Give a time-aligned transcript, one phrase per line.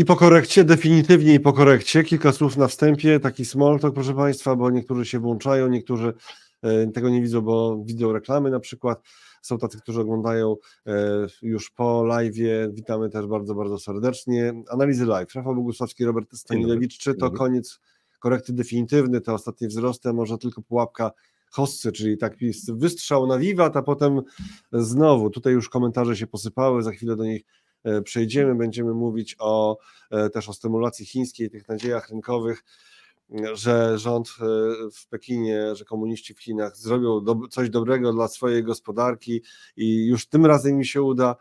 [0.00, 4.14] I po korekcie, definitywnie i po korekcie, kilka słów na wstępie, taki small talk, proszę
[4.14, 6.14] Państwa, bo niektórzy się włączają, niektórzy
[6.62, 9.02] e, tego nie widzą, bo widzą reklamy na przykład.
[9.42, 12.34] Są tacy, którzy oglądają e, już po live.
[12.72, 14.62] Witamy też bardzo, bardzo serdecznie.
[14.70, 15.34] Analizy live.
[15.34, 16.98] Rafał Bogusławski, Robert Stanilewicz.
[16.98, 17.80] Czy to koniec
[18.20, 21.10] korekty definitywny, te ostatnie wzrosty, może tylko pułapka
[21.50, 24.20] hossy, czyli taki wystrzał na wiwat, a potem
[24.72, 25.30] znowu.
[25.30, 27.42] Tutaj już komentarze się posypały, za chwilę do nich
[28.04, 28.54] przejdziemy.
[28.54, 29.78] Będziemy mówić o
[30.10, 32.64] e, też o stymulacji chińskiej, tych nadziejach rynkowych
[33.52, 34.44] że rząd e,
[34.92, 39.42] w Pekinie, że komuniści w Chinach zrobią do, coś dobrego dla swojej gospodarki
[39.76, 41.36] i już tym razem mi się uda.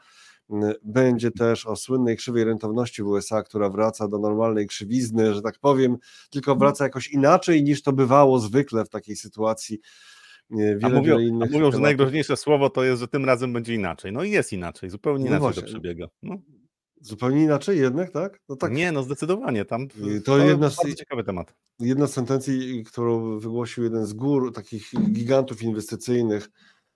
[0.84, 5.60] Będzie też o słynnej krzywej rentowności w USA, która wraca do normalnej krzywizny, że tak
[5.60, 5.98] powiem,
[6.30, 9.80] tylko wraca jakoś inaczej niż to bywało zwykle w takiej sytuacji.
[10.52, 14.12] Wiele, a mówią, a mówią że najgroźniejsze słowo to jest, że tym razem będzie inaczej.
[14.12, 16.08] No i jest inaczej, zupełnie no inaczej no to przebiega.
[16.24, 16.38] No.
[17.02, 18.40] Zupełnie inaczej jednak, tak?
[18.50, 18.72] No tak.
[18.72, 19.66] Nie, no zdecydowanie.
[19.66, 19.96] Tam to,
[20.26, 21.56] to jedna z, ciekawy temat.
[21.80, 26.50] Jedna z sentencji, którą wygłosił jeden z gór takich gigantów inwestycyjnych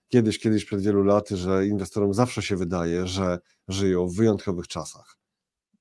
[0.07, 5.17] kiedyś, kiedyś przed wielu laty, że inwestorom zawsze się wydaje, że żyją w wyjątkowych czasach.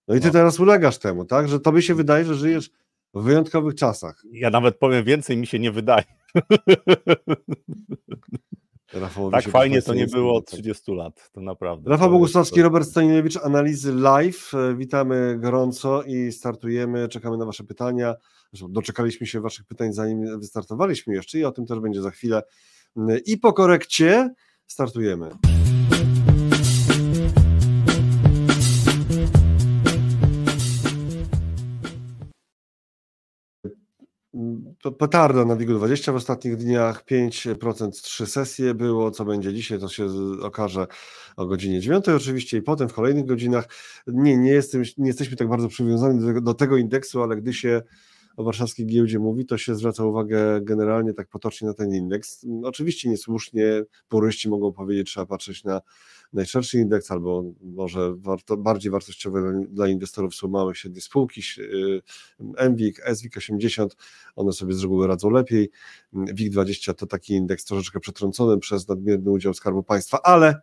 [0.08, 0.32] No i ty no.
[0.32, 1.48] teraz ulegasz temu, tak?
[1.48, 2.70] Że tobie się wydaje, że żyjesz
[3.14, 4.22] w wyjątkowych czasach.
[4.32, 6.04] Ja nawet powiem więcej, mi się nie wydaje.
[8.92, 11.90] Rafałowi tak fajnie to nie było od 30 lat, to naprawdę.
[11.90, 14.54] Rafał Bogusławski, Robert Stanilewicz, analizy live.
[14.54, 17.08] E, witamy gorąco i startujemy.
[17.08, 18.14] Czekamy na Wasze pytania.
[18.68, 22.42] Doczekaliśmy się Waszych pytań, zanim wystartowaliśmy jeszcze i o tym też będzie za chwilę.
[22.96, 24.34] E, I po korekcie
[24.66, 25.30] startujemy.
[34.90, 40.06] Petarda na WIG-20 w ostatnich dniach, 5% trzy sesje było, co będzie dzisiaj, to się
[40.42, 40.86] okaże
[41.36, 43.68] o godzinie 9 oczywiście i potem w kolejnych godzinach.
[44.06, 47.82] Nie, nie, jestem, nie jesteśmy tak bardzo przywiązani do do tego indeksu, ale gdy się
[48.36, 52.46] o warszawskiej giełdzie mówi, to się zwraca uwagę generalnie tak potocznie na ten indeks.
[52.62, 55.80] Oczywiście niesłusznie puryści mogą powiedzieć, trzeba patrzeć na
[56.32, 61.42] najszerszy indeks, albo może warto, bardziej wartościowe dla inwestorów są małe średnie spółki,
[62.70, 63.96] MWIG, SWIG 80,
[64.36, 65.70] one sobie z reguły radzą lepiej.
[66.14, 70.60] WIG20 to taki indeks troszeczkę przetrącony przez nadmierny udział Skarbu Państwa, ale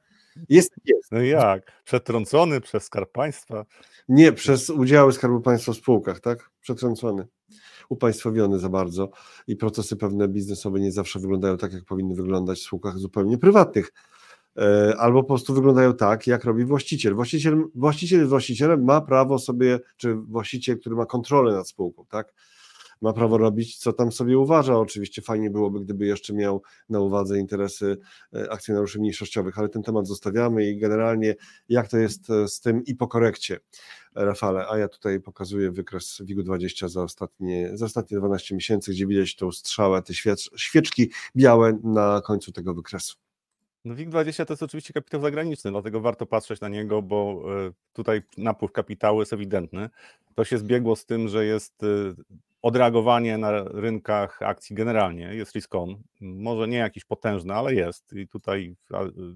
[0.50, 1.12] jest, jest.
[1.12, 1.72] No jak?
[1.84, 3.66] Przetrącony przez Skarb Państwa?
[4.10, 6.50] Nie, przez udziały Skarbu Państwa w spółkach, tak?
[6.62, 7.28] Przetrącony
[7.90, 9.10] upaństwowiony za bardzo
[9.48, 13.94] i procesy pewne biznesowe nie zawsze wyglądają tak, jak powinny wyglądać w spółkach zupełnie prywatnych.
[14.58, 17.14] E, albo po prostu wyglądają tak, jak robi właściciel.
[17.14, 22.34] Właściciel, właściciel właścicielem ma prawo sobie, czy właściciel, który ma kontrolę nad spółką, tak?
[23.02, 24.78] Ma prawo robić, co tam sobie uważa.
[24.78, 27.98] Oczywiście fajnie byłoby, gdyby jeszcze miał na uwadze interesy
[28.36, 31.36] e, akcjonariuszy mniejszościowych, ale ten temat zostawiamy i generalnie
[31.70, 33.60] jak to jest e, z tym i po korekcie,
[34.16, 39.36] Rafale, a ja tutaj pokazuję wykres WIG-20 za ostatnie, za ostatnie 12 miesięcy, gdzie widać
[39.36, 40.14] tą strzałę, te
[40.58, 43.16] świeczki białe na końcu tego wykresu.
[43.86, 48.22] No WIG20 to jest oczywiście kapitał zagraniczny, dlatego warto patrzeć na niego, bo e, tutaj
[48.38, 49.90] napływ kapitału jest ewidentny.
[50.36, 51.84] To się zbiegło z tym, że jest
[52.62, 56.04] odreagowanie na rynkach akcji generalnie jest risk on.
[56.22, 58.14] Może nie jakiś potężny, ale jest.
[58.14, 58.76] I tutaj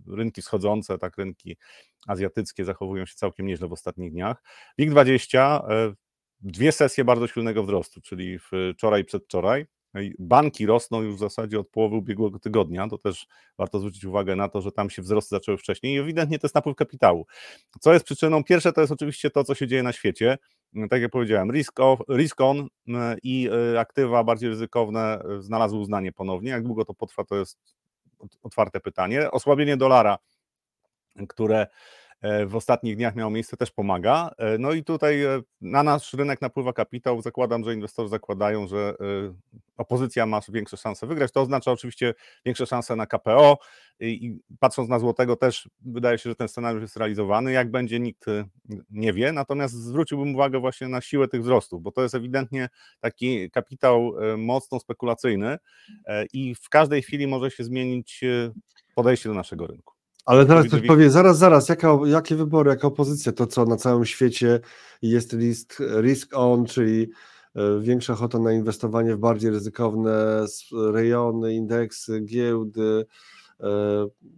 [0.08, 1.58] rynki wschodzące, tak rynki
[2.08, 4.44] azjatyckie zachowują się całkiem nieźle w ostatnich dniach.
[4.80, 5.94] WIG20 e,
[6.42, 9.66] dwie sesje bardzo silnego wzrostu, czyli wczoraj i przedwczoraj.
[10.20, 12.88] Banki rosną już w zasadzie od połowy ubiegłego tygodnia.
[12.88, 13.28] To też
[13.58, 16.56] warto zwrócić uwagę na to, że tam się wzrosty zaczęły wcześniej i ewidentnie to jest
[16.56, 17.26] napływ kapitału.
[17.80, 18.44] Co jest przyczyną?
[18.44, 20.38] Pierwsze to jest oczywiście to, co się dzieje na świecie.
[20.90, 22.68] Tak jak powiedziałem, risk, risk on
[23.24, 26.50] i e, aktywa bardziej ryzykowne e, znalazły uznanie ponownie.
[26.50, 27.60] Jak długo to potrwa, to jest
[28.44, 29.32] otwarte pytanie.
[29.32, 30.18] Osłabienie dolara,
[31.28, 31.68] które
[32.48, 34.32] w ostatnich dniach miało miejsce, też pomaga.
[34.38, 37.22] E, no i tutaj e, na nasz rynek napływa kapitał.
[37.22, 38.96] Zakładam, że inwestorzy zakładają, że
[39.78, 41.32] opozycja ma większe szanse wygrać.
[41.32, 42.14] To oznacza oczywiście
[42.46, 43.58] większe szanse na KPO
[44.00, 47.52] i patrząc na złotego też wydaje się, że ten scenariusz jest realizowany.
[47.52, 48.26] Jak będzie, nikt
[48.90, 49.32] nie wie.
[49.32, 52.70] Natomiast zwróciłbym uwagę właśnie na siłę tych wzrostów, bo to jest ewidentnie
[53.00, 55.58] taki kapitał mocno spekulacyjny
[56.34, 58.22] i w każdej chwili może się zmienić
[58.96, 59.93] podejście do naszego rynku.
[60.26, 64.06] Ale teraz ktoś powie, zaraz, zaraz, jaka, jakie wybory, jaka opozycja, to co na całym
[64.06, 64.60] świecie
[65.02, 67.10] jest risk, risk on, czyli
[67.56, 70.46] e, większa ochota na inwestowanie w bardziej ryzykowne
[70.92, 73.06] rejony, indeksy, giełdy.
[73.60, 73.68] E,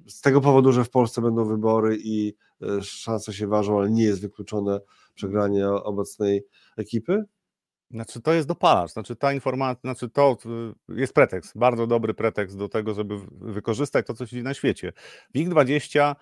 [0.07, 4.03] z tego powodu, że w Polsce będą wybory i e, szanse się ważą, ale nie
[4.03, 4.79] jest wykluczone
[5.15, 6.45] przegranie obecnej
[6.77, 7.25] ekipy?
[7.91, 10.37] Znaczy, to jest dopalacz, znaczy ta informacja, znaczy to
[10.89, 14.93] jest pretekst, bardzo dobry pretekst do tego, żeby wykorzystać to, co się dzieje na świecie.
[15.35, 16.15] WIG20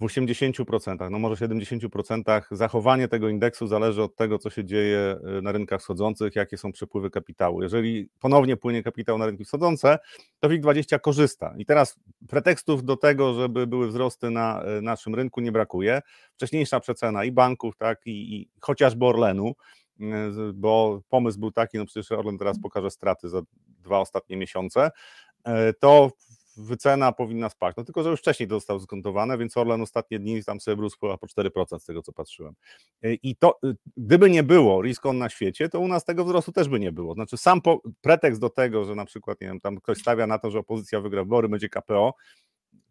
[0.00, 5.42] w 80%, no może 70% zachowanie tego indeksu zależy od tego, co się dzieje y,
[5.42, 7.62] na rynkach wschodzących, jakie są przepływy kapitału.
[7.62, 9.98] Jeżeli ponownie płynie kapitał na rynki wschodzące,
[10.40, 11.54] to WIG20 korzysta.
[11.58, 16.02] I teraz pretekstów do tego, żeby były wzrosty na y, naszym rynku nie brakuje.
[16.32, 19.54] Wcześniejsza przecena i banków, tak, i, i chociażby Orlenu,
[20.54, 23.42] bo pomysł był taki, no przecież Orlen teraz pokaże straty za
[23.82, 24.90] dwa ostatnie miesiące,
[25.80, 26.10] to
[26.58, 27.76] wycena powinna spaść.
[27.76, 30.98] No tylko, że już wcześniej to zostało skontowane, więc Orlen ostatnie dni tam sobie rósł
[30.98, 32.54] po 4% z tego, co patrzyłem.
[33.04, 36.24] Y, I to, y, gdyby nie było risk on na świecie, to u nas tego
[36.24, 37.14] wzrostu też by nie było.
[37.14, 40.38] Znaczy sam po, pretekst do tego, że na przykład, nie wiem, tam ktoś stawia na
[40.38, 42.14] to, że opozycja wygra wybory, będzie KPO,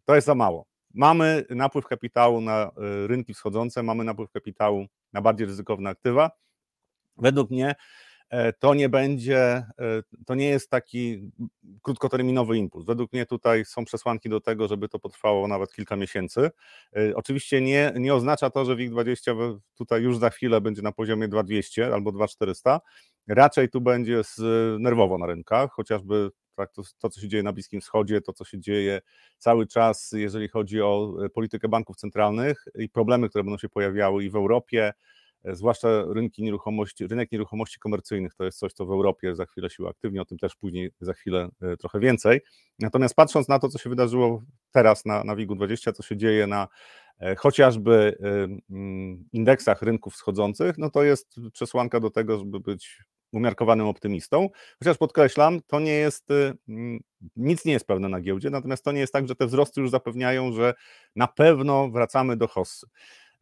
[0.04, 0.66] to jest za mało.
[0.94, 2.70] Mamy napływ kapitału na
[3.06, 6.30] rynki wschodzące, mamy napływ kapitału na bardziej ryzykowne aktywa.
[7.18, 7.74] Według mnie
[8.30, 9.64] E, to nie będzie, e,
[10.26, 11.30] to nie jest taki
[11.82, 12.86] krótkoterminowy impuls.
[12.86, 16.50] Według mnie tutaj są przesłanki do tego, żeby to potrwało nawet kilka miesięcy.
[16.96, 21.28] E, oczywiście nie, nie oznacza to, że WIG20 tutaj już za chwilę będzie na poziomie
[21.28, 22.80] 2200 albo 2400.
[23.28, 24.22] Raczej tu będzie
[24.78, 28.44] nerwowo na rynkach, chociażby tak, to, to, co się dzieje na Bliskim Wschodzie, to, co
[28.44, 29.00] się dzieje
[29.38, 34.30] cały czas, jeżeli chodzi o politykę banków centralnych i problemy, które będą się pojawiały i
[34.30, 34.92] w Europie,
[35.44, 39.82] zwłaszcza rynki nieruchomości, rynek nieruchomości komercyjnych to jest coś, co w Europie za chwilę się
[39.82, 42.40] uaktywni, o tym też później za chwilę e, trochę więcej.
[42.78, 44.42] Natomiast patrząc na to, co się wydarzyło
[44.72, 46.68] teraz na, na WIG-20, co się dzieje na
[47.20, 48.18] e, chociażby
[49.32, 53.02] indeksach rynków wschodzących, no to jest przesłanka do tego, żeby być
[53.32, 54.48] umiarkowanym optymistą.
[54.78, 56.28] Chociaż podkreślam, to nie jest,
[56.68, 57.00] mm,
[57.36, 59.90] nic nie jest pewne na giełdzie, natomiast to nie jest tak, że te wzrosty już
[59.90, 60.74] zapewniają, że
[61.16, 62.86] na pewno wracamy do hossy.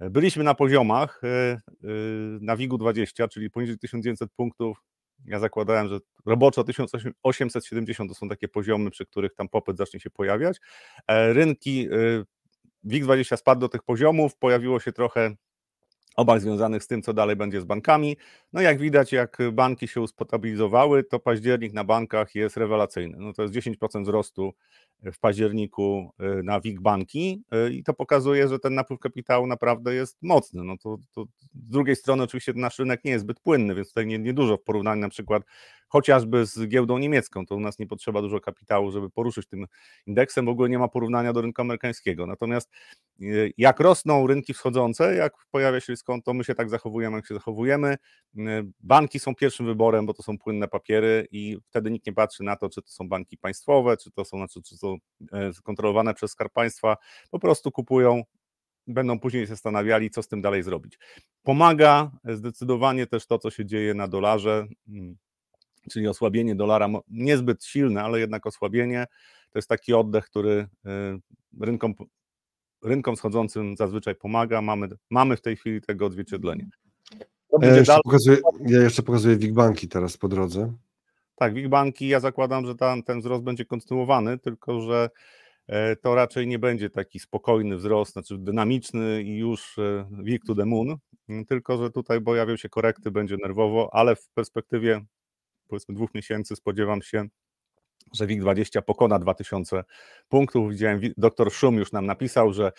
[0.01, 4.83] Byliśmy na poziomach y, y, na WIG-u 20, czyli poniżej 1900 punktów.
[5.25, 10.11] Ja zakładałem, że roboczo 1870 to są takie poziomy, przy których tam popyt zacznie się
[10.11, 10.61] pojawiać.
[11.09, 12.25] E, rynki y,
[12.85, 15.35] WIG20 spadł do tych poziomów, pojawiło się trochę
[16.17, 18.17] obaw związanych z tym, co dalej będzie z bankami.
[18.53, 23.17] No jak widać, jak banki się ustabilizowały, to październik na bankach jest rewelacyjny.
[23.21, 24.53] No to jest 10% wzrostu
[25.03, 29.95] w październiku y, na WIG banki y, i to pokazuje, że ten napływ kapitału naprawdę
[29.95, 30.65] jest mocny.
[30.65, 31.25] No to, to
[31.55, 34.63] z drugiej strony oczywiście nasz rynek nie jest zbyt płynny, więc tutaj nie, niedużo w
[34.63, 35.43] porównaniu na przykład
[35.89, 39.67] chociażby z giełdą niemiecką, to u nas nie potrzeba dużo kapitału, żeby poruszyć tym
[40.07, 42.27] indeksem, w ogóle nie ma porównania do rynku amerykańskiego.
[42.27, 42.71] Natomiast
[43.21, 47.27] y, jak rosną rynki wschodzące, jak pojawia się skąd, to my się tak zachowujemy, jak
[47.27, 47.97] się zachowujemy.
[48.81, 52.57] Banki są pierwszym wyborem, bo to są płynne papiery i wtedy nikt nie patrzy na
[52.57, 54.97] to, czy to są banki państwowe, czy to są, znaczy, czy są
[55.33, 56.97] e, kontrolowane przez Skarb Państwa,
[57.31, 58.23] po prostu kupują
[58.87, 60.99] będą później się zastanawiali, co z tym dalej zrobić.
[61.43, 65.17] Pomaga zdecydowanie też to, co się dzieje na dolarze, mm,
[65.91, 69.07] czyli osłabienie dolara, niezbyt silne, ale jednak osłabienie.
[69.51, 70.69] To jest taki oddech, który
[71.61, 71.95] y, rynkom,
[72.85, 74.63] rynkom schodzącym zazwyczaj pomaga.
[74.63, 76.69] Mamy, mamy w tej chwili tego odzwierciedlenie.
[77.63, 80.73] Ja jeszcze, pokazuję, ja jeszcze pokazuję WIG banki teraz po drodze.
[81.35, 85.11] Tak, WIG banki, ja zakładam, że tam, ten wzrost będzie kontynuowany, tylko że
[85.67, 90.55] e, to raczej nie będzie taki spokojny wzrost, znaczy dynamiczny i już e, WIG to
[90.55, 90.97] the moon,
[91.49, 95.05] tylko że tutaj pojawią się korekty, będzie nerwowo, ale w perspektywie
[95.69, 97.29] powiedzmy dwóch miesięcy spodziewam się,
[98.15, 99.85] że WIG20 pokona 2000
[100.29, 100.71] punktów.
[100.71, 102.73] Widziałem, doktor Szum już nam napisał, że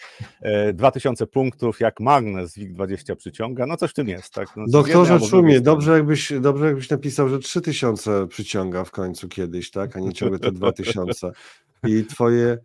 [0.73, 3.65] 2000 e, punktów jak magnes WIG20 przyciąga.
[3.65, 4.33] No coś w tym jest.
[4.33, 4.47] Tak?
[4.55, 9.97] No, Doktorze Szumie, dobrze jakbyś, dobrze jakbyś napisał, że 3000 przyciąga w końcu kiedyś, tak?
[9.97, 11.31] a nie ciągle te 2000.
[11.87, 12.57] I twoje,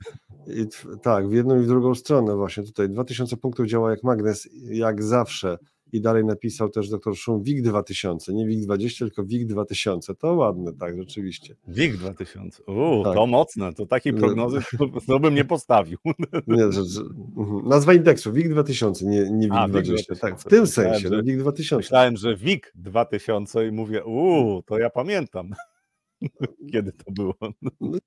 [0.46, 0.66] i
[1.02, 5.02] tak, w jedną i w drugą stronę właśnie tutaj 2000 punktów działa jak magnes, jak
[5.02, 5.58] zawsze
[5.92, 10.14] i dalej napisał też doktor Szum WIG 2000, nie WIG 20, tylko WIG 2000.
[10.14, 11.56] To ładne, tak, rzeczywiście.
[11.68, 13.14] WIG 2000, uuu, tak.
[13.14, 14.60] to mocne, to takiej prognozy
[15.06, 15.98] to, bym nie postawił.
[16.46, 17.00] Nie, że, że,
[17.36, 17.68] mhm.
[17.68, 20.14] nazwa indeksu WIG 2000, nie, nie WIG A, 20.
[20.14, 21.76] tak, w tym myślałem, sensie, no, że, WIG 2000.
[21.76, 25.50] Myślałem, że WIG 2000 i mówię, uuu, to ja pamiętam.
[26.72, 27.34] Kiedy to było?
[27.80, 27.98] No,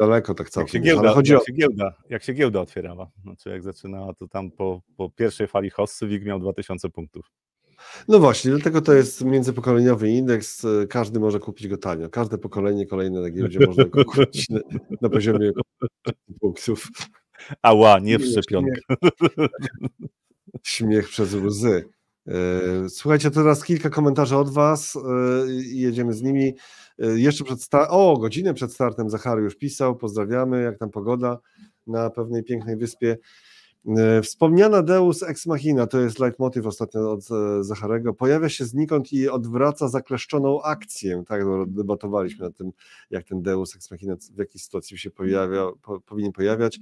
[0.00, 0.82] daleko tak całkiem.
[0.84, 1.44] Jak się giełda, chodzi jak, o...
[1.44, 5.70] się giełda, jak się giełda otwierała, znaczy jak zaczynała, to tam po, po pierwszej fali
[5.70, 7.30] hossy WIG miał 2000 punktów.
[8.08, 12.08] No właśnie, dlatego to jest międzypokoleniowy indeks, każdy może kupić go tanio.
[12.08, 14.60] Każde pokolenie kolejne na giełdzie można go kupić na,
[15.00, 15.50] na poziomie
[16.40, 16.88] punktów.
[17.62, 18.80] Ała, nie w szczepionkę.
[18.90, 19.50] Śmiech,
[20.62, 21.88] śmiech przez łzy.
[22.28, 25.00] E, słuchajcie, teraz kilka komentarzy od Was e,
[25.52, 26.54] i jedziemy z nimi.
[26.98, 31.38] E, jeszcze przed startem, o, godzinę przed startem Zachary już pisał, pozdrawiamy, jak tam pogoda
[31.86, 33.16] na pewnej pięknej wyspie.
[33.96, 39.12] E, wspomniana Deus Ex Machina, to jest leitmotiv ostatnio od e, Zacharego, pojawia się znikąd
[39.12, 41.22] i odwraca zakleszczoną akcję.
[41.28, 42.70] Tak, no, debatowaliśmy nad tym,
[43.10, 46.78] jak ten Deus Ex Machina, w jakiej sytuacji się pojawia, po, powinien pojawiać,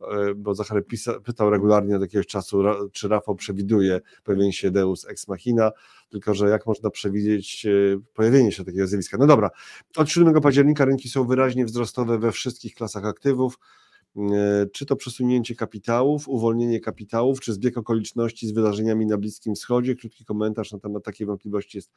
[0.00, 2.62] e, bo Zachary pisa, pytał regularnie od jakiegoś czasu,
[2.92, 5.70] czy Rafał przewiduje pojawienie się Deus Ex Machina,
[6.08, 7.66] tylko że jak można przewidzieć
[8.14, 9.16] pojawienie się takiego zjawiska.
[9.18, 9.50] No dobra,
[9.96, 13.58] od 7 października rynki są wyraźnie wzrostowe we wszystkich klasach aktywów,
[14.72, 19.94] czy to przesunięcie kapitałów, uwolnienie kapitałów, czy zbieg okoliczności z wydarzeniami na Bliskim Wschodzie.
[19.96, 21.92] Krótki komentarz na temat takiej wątpliwości jest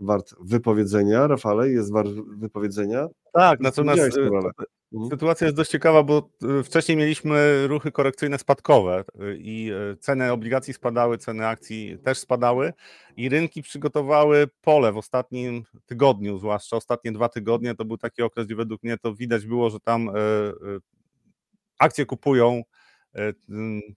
[0.00, 1.26] wart wypowiedzenia.
[1.26, 3.08] Rafale, jest wart wypowiedzenia?
[3.32, 4.22] Tak, natomiast e,
[4.92, 5.10] mhm.
[5.10, 9.04] sytuacja jest dość ciekawa, bo e, wcześniej mieliśmy ruchy korekcyjne spadkowe
[9.38, 12.72] i ceny obligacji spadały, ceny akcji też spadały
[13.16, 18.46] i rynki przygotowały pole w ostatnim tygodniu, zwłaszcza ostatnie dwa tygodnie, to był taki okres,
[18.46, 20.10] gdzie według mnie to widać było, że tam
[21.78, 22.62] akcje kupują
[23.14, 23.32] e,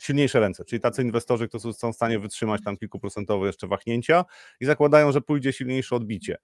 [0.01, 4.25] silniejsze ręce, czyli tacy inwestorzy, którzy są w stanie wytrzymać tam kilkuprocentowe jeszcze wahnięcia
[4.59, 6.38] i zakładają, że pójdzie silniejsze odbicie.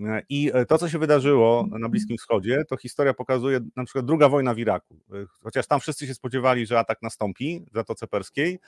[0.00, 4.04] E, I e, to, co się wydarzyło na Bliskim Wschodzie, to historia pokazuje na przykład
[4.06, 5.00] druga wojna w Iraku.
[5.42, 8.58] Chociaż tam wszyscy się spodziewali, że atak nastąpi w Zatoce Perskiej,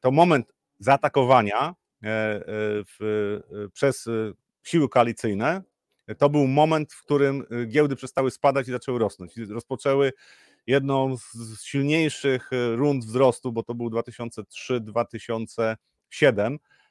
[0.00, 1.74] to moment zaatakowania
[2.98, 3.40] w,
[3.72, 4.08] przez
[4.62, 5.62] siły koalicyjne
[6.18, 9.36] to był moment, w którym giełdy przestały spadać i zaczęły rosnąć.
[9.36, 10.12] Rozpoczęły
[10.66, 15.76] jedną z silniejszych e, rund wzrostu, bo to był 2003-2007,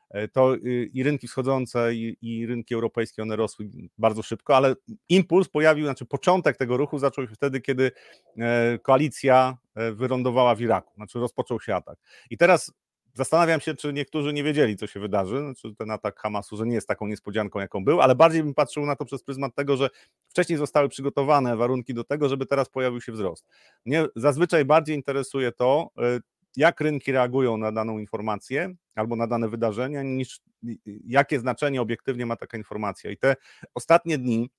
[0.10, 4.76] e, to y, i rynki wschodzące, i, i, rynki europejskie, one rosły bardzo szybko, ale
[5.10, 7.92] impuls pojawił, znaczy początek tego ruchu zaczął się wtedy, kiedy
[8.38, 9.58] e, koalicja
[9.94, 12.00] wyrądowała w Iraku, znaczy rozpoczął się atak.
[12.30, 12.74] I teraz
[13.14, 16.76] Zastanawiam się, czy niektórzy nie wiedzieli, co się wydarzy, znaczy ten atak Hamasu, że nie
[16.76, 19.90] jest taką niespodzianką, jaką był, ale bardziej bym patrzył na to przez pryzmat tego, że
[20.28, 23.48] wcześniej zostały przygotowane warunki do tego, żeby teraz pojawił się wzrost.
[23.86, 26.22] Mnie zazwyczaj bardziej interesuje to, y,
[26.56, 30.42] jak rynki reagują na daną informację albo na dane wydarzenia, niż
[31.06, 33.12] jakie znaczenie obiektywnie ma taka informacja.
[33.12, 33.36] I te
[33.74, 34.50] ostatnie dni,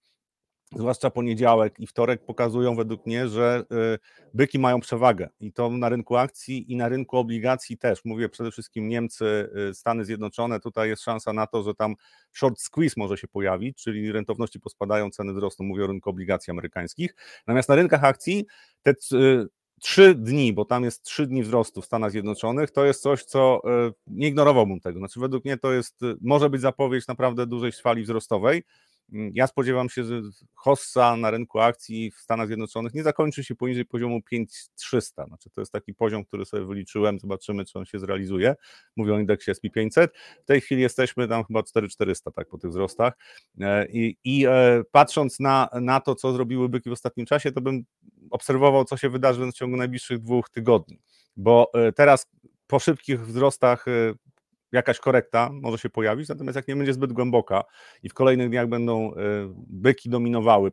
[0.77, 3.65] zwłaszcza poniedziałek i wtorek pokazują według mnie, że
[3.95, 3.99] y,
[4.35, 8.05] byki mają przewagę i to na rynku akcji i na rynku obligacji też.
[8.05, 11.95] Mówię przede wszystkim Niemcy, y, Stany Zjednoczone, tutaj jest szansa na to, że tam
[12.33, 17.15] short squeeze może się pojawić, czyli rentowności pospadają, ceny wzrosną, mówię o rynku obligacji amerykańskich.
[17.47, 18.47] Natomiast na rynkach akcji
[18.83, 19.47] te y,
[19.81, 23.63] trzy dni, bo tam jest trzy dni wzrostu w Stanach Zjednoczonych, to jest coś, co
[24.07, 24.99] nie ignorowałbym tego.
[24.99, 28.63] Znaczy według mnie to jest, może być zapowiedź naprawdę dużej fali wzrostowej,
[29.13, 30.23] ja spodziewam się, że
[30.55, 35.27] hossa na rynku akcji w Stanach Zjednoczonych nie zakończy się poniżej poziomu 5300.
[35.27, 38.55] Znaczy to jest taki poziom, który sobie wyliczyłem, zobaczymy, czy on się zrealizuje.
[38.97, 40.09] Mówię o indeksie SP500.
[40.43, 43.19] W tej chwili jesteśmy tam chyba 4400 tak, po tych wzrostach.
[43.61, 47.61] E, I, i e, patrząc na, na to, co zrobiły byki w ostatnim czasie, to
[47.61, 47.85] bym
[48.31, 51.01] obserwował, co się wydarzy w ciągu najbliższych dwóch tygodni.
[51.37, 52.27] Bo e, teraz
[52.67, 53.87] po szybkich wzrostach
[54.75, 57.65] jakaś korekta może się pojawić, natomiast jak nie będzie zbyt głęboka
[58.03, 59.19] i w kolejnych dniach będą e,
[59.57, 60.71] byki dominowały,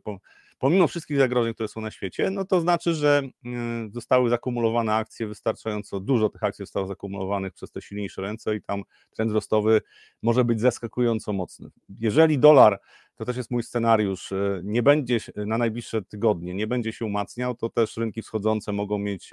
[0.58, 3.50] pomimo wszystkich zagrożeń, które są na świecie, no to znaczy, że e,
[3.92, 8.82] zostały zakumulowane akcje, wystarczająco dużo tych akcji zostało zakumulowanych przez te silniejsze ręce i tam
[9.16, 9.82] trend wzrostowy
[10.22, 11.70] może być zaskakująco mocny.
[12.00, 12.80] Jeżeli dolar,
[13.16, 17.54] to też jest mój scenariusz, e, nie będzie na najbliższe tygodnie, nie będzie się umacniał,
[17.54, 19.30] to też rynki wschodzące mogą mieć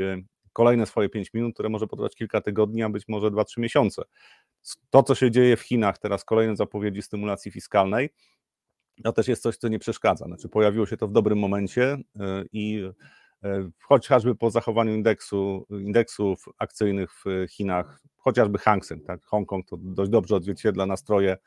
[0.59, 4.01] kolejne swoje 5 minut, które może potrwać kilka tygodni, a być może 2-3 miesiące
[4.89, 8.09] to, co się dzieje w Chinach, teraz kolejne zapowiedzi stymulacji fiskalnej,
[9.03, 10.25] to też jest coś, co nie przeszkadza.
[10.25, 11.83] Znaczy, pojawiło się to w dobrym momencie
[12.19, 12.83] e, i
[13.43, 19.77] e, chociażby po zachowaniu indeksu, indeksów akcyjnych w Chinach, chociażby Hang Seng, tak, Hongkong to
[19.77, 21.37] dość dobrze odzwierciedla nastroje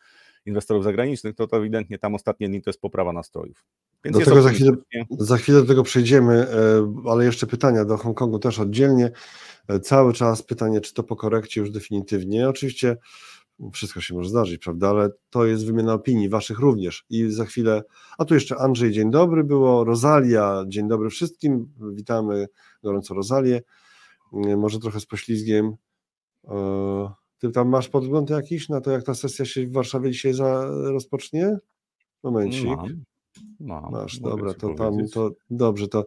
[0.46, 3.64] inwestorów zagranicznych, to, to ewidentnie tam ostatnie dni to jest poprawa nastrojów.
[4.04, 4.72] Więc do tego za chwilę,
[5.10, 9.10] za chwilę do tego przejdziemy, e, ale jeszcze pytania do Hongkongu też oddzielnie.
[9.68, 12.48] E, cały czas pytanie, czy to po korekcie już definitywnie.
[12.48, 12.96] Oczywiście
[13.72, 17.04] wszystko się może zdarzyć, prawda, ale to jest wymiana opinii, waszych również.
[17.10, 17.82] I za chwilę,
[18.18, 22.48] a tu jeszcze Andrzej, dzień dobry było, Rozalia, dzień dobry wszystkim, witamy
[22.82, 23.62] gorąco Rozalię,
[24.32, 25.76] e, może trochę z poślizgiem.
[27.42, 30.64] Ty tam masz podgląd jakiś na to, jak ta sesja się w Warszawie dzisiaj za,
[30.66, 31.56] rozpocznie?
[32.22, 32.66] Momencik.
[32.66, 33.04] Mam.
[33.60, 36.04] Mam, Masz, dobra, to tam, to dobrze, to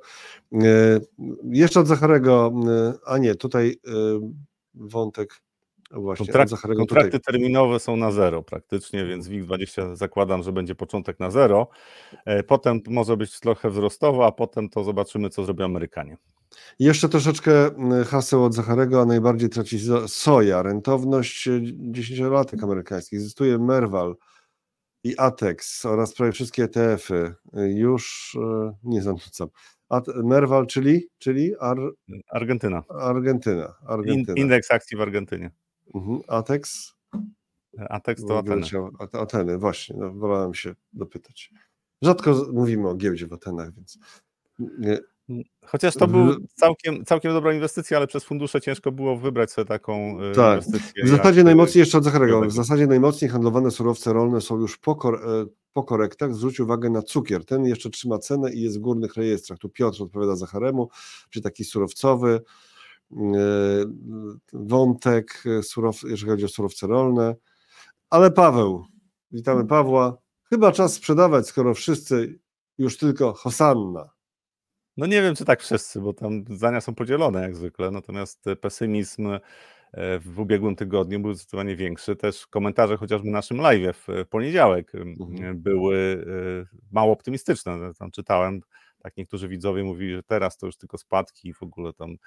[0.54, 1.00] e,
[1.44, 3.92] jeszcze od Zacharego, e, a nie, tutaj e,
[4.74, 5.42] wątek
[5.92, 7.34] Właśnie, Kontrakt, kontrakty tutaj.
[7.34, 11.68] terminowe są na zero praktycznie, więc WIG20 zakładam, że będzie początek na zero.
[12.26, 16.18] E, potem może być trochę wzrostowo, a potem to zobaczymy, co zrobią Amerykanie.
[16.80, 17.70] Jeszcze troszeczkę
[18.08, 20.64] haseł od Zacharego, a najbardziej traci soja.
[20.64, 21.48] Rentowność
[21.92, 23.20] 10-latek amerykańskich.
[23.20, 24.16] Egzystuje Merval
[25.04, 27.36] i ATEX oraz prawie wszystkie ETF-y.
[27.54, 29.48] Już e, nie zanucam.
[30.24, 31.78] Merval, czyli, czyli Ar,
[32.30, 32.84] Argentyna.
[32.90, 33.76] Argentyna.
[33.88, 34.38] Argentyna.
[34.38, 35.52] indeks akcji w Argentynie.
[35.94, 36.22] Mhm.
[36.28, 36.94] Atex?
[37.90, 38.62] Atex to Ateny.
[39.12, 41.52] Ateny, właśnie, no, wolałem się dopytać.
[42.02, 43.98] Rzadko mówimy o giełdzie w Atenach, więc
[44.60, 45.00] nie,
[45.66, 50.22] Chociaż to był całkiem, całkiem dobra inwestycja, ale przez fundusze ciężko było wybrać sobie taką
[50.22, 50.66] e, Tak.
[50.66, 51.04] inwestycję.
[51.04, 54.60] W zasadzie jak, e, najmocniej, jeszcze od Zacharego, w zasadzie najmocniej handlowane surowce rolne są
[54.60, 56.36] już po, kor, e, po korektach.
[56.36, 57.46] Zwróć uwagę na cukier.
[57.46, 59.60] Ten jeszcze trzyma cenę i jest w górnych rejestrach.
[59.60, 60.90] Tu Piotr odpowiada Zacharemu,
[61.30, 62.42] czyli taki surowcowy
[64.54, 67.36] wątek, e, surow, jeżeli chodzi o surowce rolne.
[68.10, 68.86] Ale Paweł,
[69.32, 70.18] witamy Pawła.
[70.50, 72.40] Chyba czas sprzedawać, skoro wszyscy
[72.78, 74.10] już tylko Hosanna.
[74.98, 78.56] No nie wiem, czy tak wszyscy, bo tam zdania są podzielone jak zwykle, natomiast e,
[78.56, 79.40] pesymizm e,
[80.20, 82.16] w ubiegłym tygodniu był zdecydowanie większy.
[82.16, 85.62] Też komentarze chociażby na naszym live w poniedziałek Mhm.
[85.62, 86.26] były
[86.72, 87.94] e, mało optymistyczne.
[88.00, 88.62] Tam czytałem,
[89.00, 92.18] tak niektórzy widzowie mówili, że teraz to już tylko spadki i w ogóle tam e,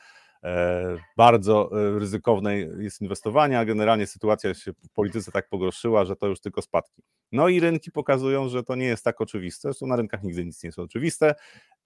[1.16, 6.26] bardzo e, ryzykowne jest inwestowanie, a generalnie sytuacja się w polityce tak pogorszyła, że to
[6.26, 7.02] już tylko spadki.
[7.32, 9.68] No i rynki pokazują, że to nie jest tak oczywiste.
[9.68, 11.34] Zresztą na rynkach nigdy nic nie jest oczywiste.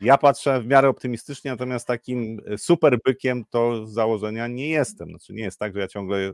[0.01, 5.09] Ja patrzę w miarę optymistycznie, natomiast takim e, super bykiem to z założenia nie jestem.
[5.09, 6.33] Znaczy nie jest tak, że ja ciągle e,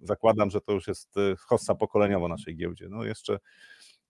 [0.00, 2.88] zakładam, że to już jest e, hossa pokoleniowo naszej giełdzie.
[2.90, 3.38] No jeszcze,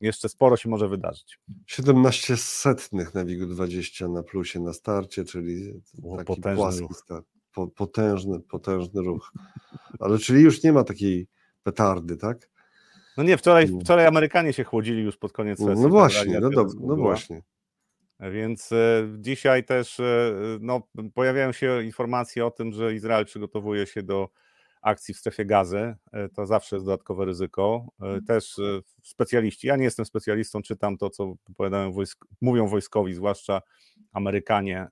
[0.03, 1.39] jeszcze sporo się może wydarzyć.
[1.67, 6.97] 17 setnych na WIG-20 na plusie na starcie, czyli O, taki potężny płaski ruch.
[6.97, 7.27] start.
[7.55, 9.33] Po, potężny, potężny ruch.
[10.01, 11.27] Ale czyli już nie ma takiej
[11.63, 12.51] petardy, tak?
[13.17, 13.81] No nie, wczoraj, Mm.
[13.81, 15.83] wczoraj Amerykanie się chłodzili już pod koniec sesji.
[15.83, 17.43] No właśnie, no, Rada dob- no właśnie.
[18.33, 24.03] Więc e, dzisiaj też e, no, pojawiają się informacje o tym, że Izrael przygotowuje się
[24.03, 24.29] do
[24.83, 25.95] akcji w strefie gazy.
[26.13, 27.87] E, To zawsze jest dodatkowe ryzyko.
[28.03, 31.35] E, Też e, specjaliści, ja nie jestem specjalistą, czytam to, co
[31.93, 33.63] wojsk, mówią wojskowi, zwłaszcza
[34.13, 34.89] Amerykanie,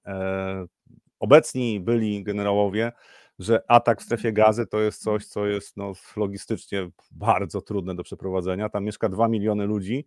[1.19, 2.93] obecni byli generałowie,
[3.39, 8.03] że atak w strefie gazy to jest coś, co jest no, logistycznie bardzo trudne do
[8.03, 8.69] przeprowadzenia.
[8.69, 10.07] Tam mieszka 2 miliony ludzi.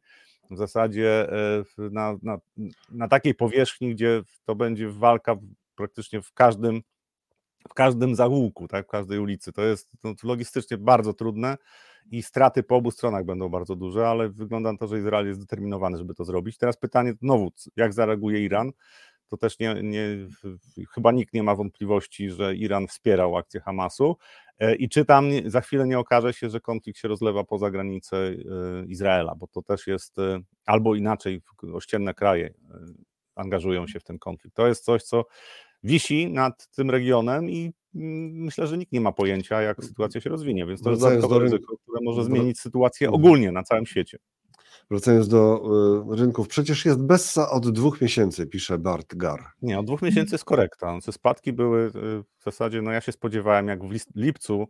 [0.52, 1.28] W zasadzie
[1.78, 2.38] na, na,
[2.92, 5.36] na takiej powierzchni, gdzie to będzie walka
[5.76, 6.82] praktycznie w każdym,
[7.70, 9.54] w każdym zaułku, tak, w każdej ulicy.
[9.54, 11.58] To jest no, logistycznie bardzo trudne
[12.12, 15.40] i straty po obu stronach będą bardzo duże, ale wygląda na to, że Izrael jest
[15.40, 16.58] zdeterminowany, żeby to zrobić.
[16.58, 18.72] Teraz pytanie znowu, jak zareaguje Iran?
[19.28, 20.08] To też nie, nie,
[20.94, 24.18] chyba nikt nie ma wątpliwości, że Iran wspierał akcję Hamasu.
[24.60, 28.18] E, I czy tam za chwilę nie okaże się, że konflikt się rozlewa poza granicę
[28.18, 28.34] e,
[28.86, 31.42] Izraela, bo to też jest e, albo inaczej,
[31.74, 32.54] ościenne kraje
[33.36, 34.56] angażują się w ten konflikt.
[34.56, 35.26] To jest coś, co
[35.84, 40.30] wisi nad tym regionem i mm, myślę, że nikt nie ma pojęcia, jak sytuacja się
[40.30, 43.24] rozwinie, więc to jest dodatkowe ryzyko, które może zmienić sytuację Mhm.
[43.24, 44.18] ogólnie na całym świecie.
[44.92, 45.64] Wracając do
[46.14, 49.44] y, rynków, przecież jest Bessa od dwóch miesięcy, pisze Bart Gar.
[49.62, 50.92] Nie, od dwóch miesięcy jest korekta.
[50.92, 51.92] Znaczy spadki były y,
[52.38, 54.68] w zasadzie, no ja się spodziewałem, jak w lipcu,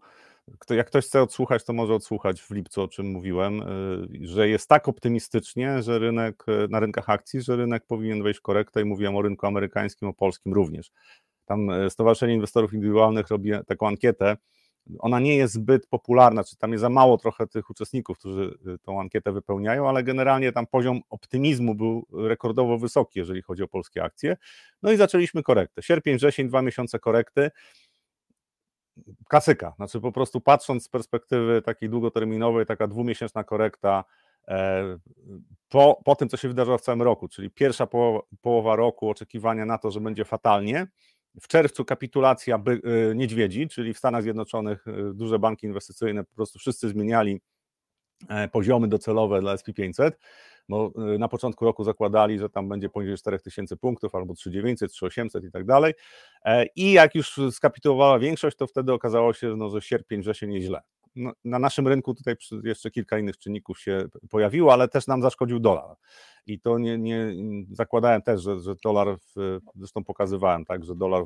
[0.60, 4.50] kto, jak ktoś chce odsłuchać, to może odsłuchać w lipcu, o czym mówiłem, y, że
[4.50, 8.82] jest tak optymistycznie, że rynek, y, na rynkach akcji, że rynek powinien wejść w korektę
[8.82, 10.92] i mówiłem o rynku amerykańskim, o polskim również.
[11.46, 14.38] Tam y, Stowarzyszenie Inwestorów Indywidualnych robi taką ankietę,
[15.00, 19.02] ona nie jest zbyt popularna, czy tam jest za mało trochę tych uczestników, którzy tą
[19.02, 24.38] ankietę wypełniają, ale generalnie tam poziom optymizmu był rekordowo wysoki, jeżeli chodzi o polskie akcje.
[24.82, 25.82] No i zaczęliśmy korektę.
[25.82, 27.52] Sierpień, wrzesień, dwa miesiące korekty.
[29.30, 34.04] Klasyka, znaczy po prostu patrząc z perspektywy takiej długoterminowej, taka dwumiesięczna korekta
[34.48, 34.84] e,
[35.70, 39.66] po, po tym, co się wydarzyło w całym roku, czyli pierwsza połowa, połowa roku oczekiwania
[39.66, 40.88] na to, że będzie fatalnie.
[41.42, 46.36] W czerwcu kapitulacja by, y, niedźwiedzi, czyli w Stanach Zjednoczonych y, duże banki inwestycyjne po
[46.36, 47.42] prostu wszyscy zmieniali
[48.30, 50.12] e, poziomy docelowe dla SP500,
[50.70, 55.52] y, na początku roku zakładali, że tam będzie poniżej 4000 punktów albo 3900, 3800 i
[55.52, 55.94] tak dalej.
[56.46, 60.66] E, I jak już skapitulowała większość, to wtedy okazało się, no, że sierpień, wrzesień jest
[60.68, 60.82] źle.
[61.02, 61.03] No,
[61.44, 65.96] na naszym rynku tutaj jeszcze kilka innych czynników się pojawiło, ale też nam zaszkodził dolar.
[66.46, 67.34] I to nie, nie
[67.72, 71.26] zakładałem też, że, że dolar, w, zresztą pokazywałem, tak, że dolar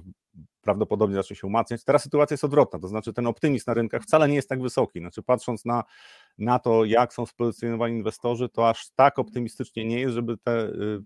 [0.62, 1.84] prawdopodobnie zacznie się umacniać.
[1.84, 5.00] Teraz sytuacja jest odwrotna, to znaczy ten optymizm na rynkach wcale nie jest tak wysoki.
[5.00, 5.84] Znaczy patrząc na,
[6.38, 11.00] na to, jak są spozycjonowani inwestorzy, to aż tak optymistycznie nie jest, żeby te y,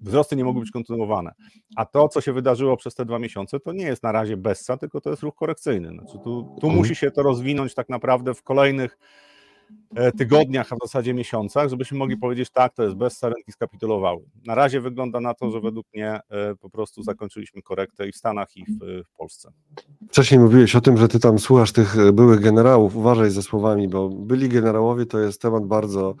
[0.00, 1.32] wzrosty nie mogły być kontynuowane.
[1.76, 4.76] A to, co się wydarzyło przez te dwa miesiące, to nie jest na razie bessa,
[4.76, 5.88] tylko to jest ruch korekcyjny.
[5.88, 8.98] Znaczy tu, tu musi się to rozwinąć tak naprawdę w kolejnych
[10.18, 14.22] tygodniach, a w zasadzie miesiącach, żebyśmy mogli powiedzieć, tak, to jest bessa, rynki skapitulowały.
[14.46, 18.16] Na razie wygląda na to, że według mnie e, po prostu zakończyliśmy korektę i w
[18.16, 19.50] Stanach, i w, w Polsce.
[20.08, 22.96] Wcześniej mówiłeś o tym, że ty tam słuchasz tych e, byłych generałów.
[22.96, 26.14] Uważaj ze słowami, bo byli generałowie to jest temat bardzo,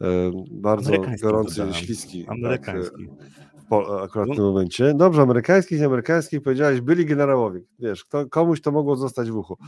[0.00, 0.06] e,
[0.50, 2.24] bardzo gorący, śliski.
[2.24, 3.04] Tak, Amerykański.
[3.04, 3.39] e, w
[3.70, 4.94] po, akurat w tym momencie.
[4.94, 7.60] Dobrze, amerykańskich, amerykańskich powiedziałeś, byli generałowie.
[7.78, 9.58] Wiesz, kto, komuś to mogło zostać w uchu.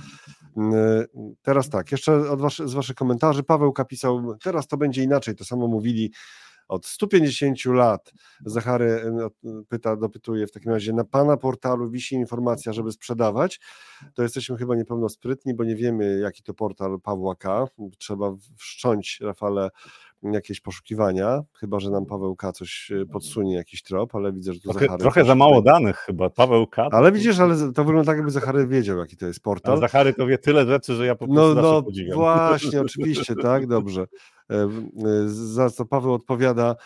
[0.57, 1.05] Mm,
[1.43, 3.43] teraz tak, jeszcze od waszy, z waszych komentarzy.
[3.43, 6.13] Paweł Kapisał, teraz to będzie inaczej, to samo mówili
[6.69, 8.13] od 150 lat.
[8.47, 9.31] Zachary no,
[9.69, 13.61] pyta, dopytuje w takim razie, na pana portalu wisi informacja, żeby sprzedawać.
[14.15, 17.67] To jesteśmy chyba niepełno sprytni, bo nie wiemy, jaki to portal Pawła K.
[17.99, 19.71] Trzeba wszcząć, Rafale,
[20.23, 22.53] jakieś poszukiwania, chyba że nam Paweł K.
[22.53, 25.01] coś e, podsunie, jakiś trop, ale widzę, że tu trochę, Zachary...
[25.01, 26.89] Trochę za mało danych chyba, Paweł K.
[26.93, 29.75] Ale widzisz, ale to wygląda tak, jakby Zachary wiedział, jaki to jest portal.
[29.75, 32.19] A Zachary to wie tyle rzeczy, że ja po prostu No, no podziwiam.
[32.19, 34.07] właśnie, oczywiście, tak, dobrze.
[34.51, 34.69] E, e,
[35.29, 36.77] za co Paweł odpowiada,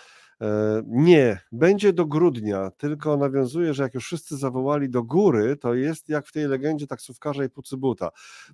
[0.87, 6.09] nie, będzie do grudnia, tylko nawiązuje, że jak już wszyscy zawołali do góry, to jest
[6.09, 8.11] jak w tej legendzie taksówkarza i pucybuta.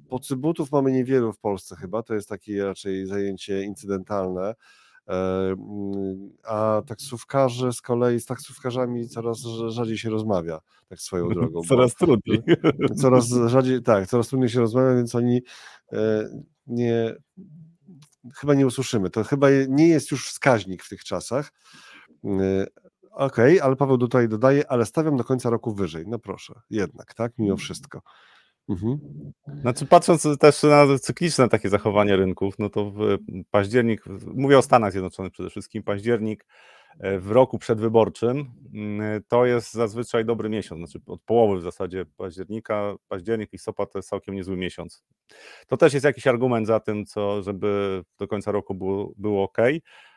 [0.09, 4.55] Pucybutów mamy niewielu w Polsce chyba, to jest takie raczej zajęcie incydentalne.
[6.45, 11.63] A taksówkarze z kolei z taksówkarzami coraz rzadziej się rozmawia, tak swoją drogą.
[11.63, 12.43] Coraz trudniej.
[12.97, 15.43] Coraz rzadziej, tak, coraz trudniej się rozmawia, więc oni
[16.67, 17.15] nie,
[18.35, 19.11] chyba nie usłyszymy.
[19.11, 21.53] To chyba nie jest już wskaźnik w tych czasach.
[23.11, 26.05] Okej, okay, ale Paweł tutaj dodaje, ale stawiam do końca roku wyżej.
[26.09, 28.03] No proszę, jednak, tak, mimo wszystko.
[28.69, 28.99] Mhm.
[29.61, 33.19] Znaczy, patrząc też na cykliczne takie zachowanie rynków, no to w
[33.51, 34.05] październik,
[34.35, 36.47] mówię o Stanach Zjednoczonych przede wszystkim, październik
[37.01, 42.95] w roku przedwyborczym mm, to jest zazwyczaj dobry miesiąc, znaczy od połowy w zasadzie października,
[43.09, 45.05] październik, listopad to jest całkiem niezły miesiąc.
[45.67, 49.59] To też jest jakiś argument za tym, co, żeby do końca roku było, było ok.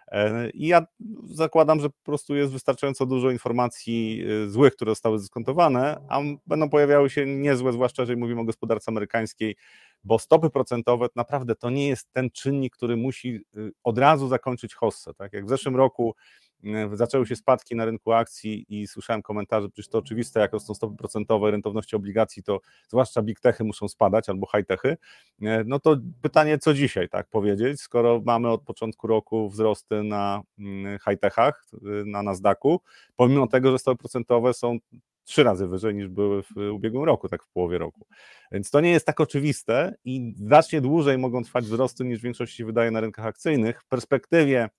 [0.08, 0.86] E, I ja
[1.24, 6.70] zakładam, że po prostu jest wystarczająco dużo informacji e, złych, które zostały zdyskontowane, a będą
[6.70, 9.56] pojawiały się niezłe, zwłaszcza jeżeli mówimy o gospodarce amerykańskiej,
[10.04, 14.76] bo stopy procentowe naprawdę to nie jest ten czynnik, który musi y, od razu zakończyć
[14.76, 15.14] hossę.
[15.14, 15.34] Tak?
[15.34, 16.16] Jak w zeszłym roku
[16.55, 16.55] E,
[16.94, 20.98] zaczęły się spadki na rynku akcji i słyszałem komentarze, przecież to oczywiste, jak rosną stopy
[20.98, 24.98] procentowe rentowności obligacji, to zwłaszcza big techy muszą spadać albo high techy.
[25.42, 30.42] E, no to pytanie, co dzisiaj tak powiedzieć, skoro mamy od początku roku wzrosty na
[30.60, 32.82] mm, high techach, y, na Nasdaqu,
[33.16, 34.78] pomimo tego, że stopy procentowe są
[35.26, 38.08] trzy razy wyżej niż były w ubiegłym roku, tak w połowie roku.
[38.52, 42.66] Więc to nie jest tak oczywiste i znacznie dłużej mogą trwać wzrosty niż w większości
[42.66, 43.82] wydaje na rynkach akcyjnych.
[43.82, 44.70] W perspektywie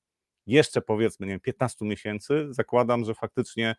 [0.46, 3.74] jeszcze powiedzmy, nie wiem, 15 miesięcy, zakładam, że faktycznie,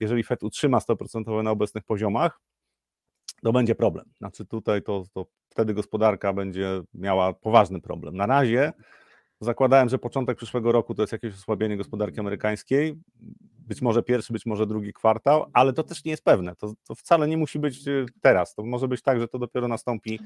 [0.00, 2.40] jeżeli Fed utrzyma 100% na obecnych poziomach,
[3.42, 4.04] to będzie problem.
[4.18, 8.16] Znaczy tutaj to, to wtedy gospodarka będzie miała poważny problem.
[8.16, 8.72] Na razie
[9.40, 12.94] zakładałem, że początek przyszłego roku to jest jakieś osłabienie gospodarki amerykańskiej,
[13.58, 16.56] być może pierwszy, być może drugi kwartał, ale to też nie jest pewne.
[16.56, 18.54] To, to wcale nie musi być y, teraz.
[18.54, 20.20] To może być tak, że to dopiero nastąpi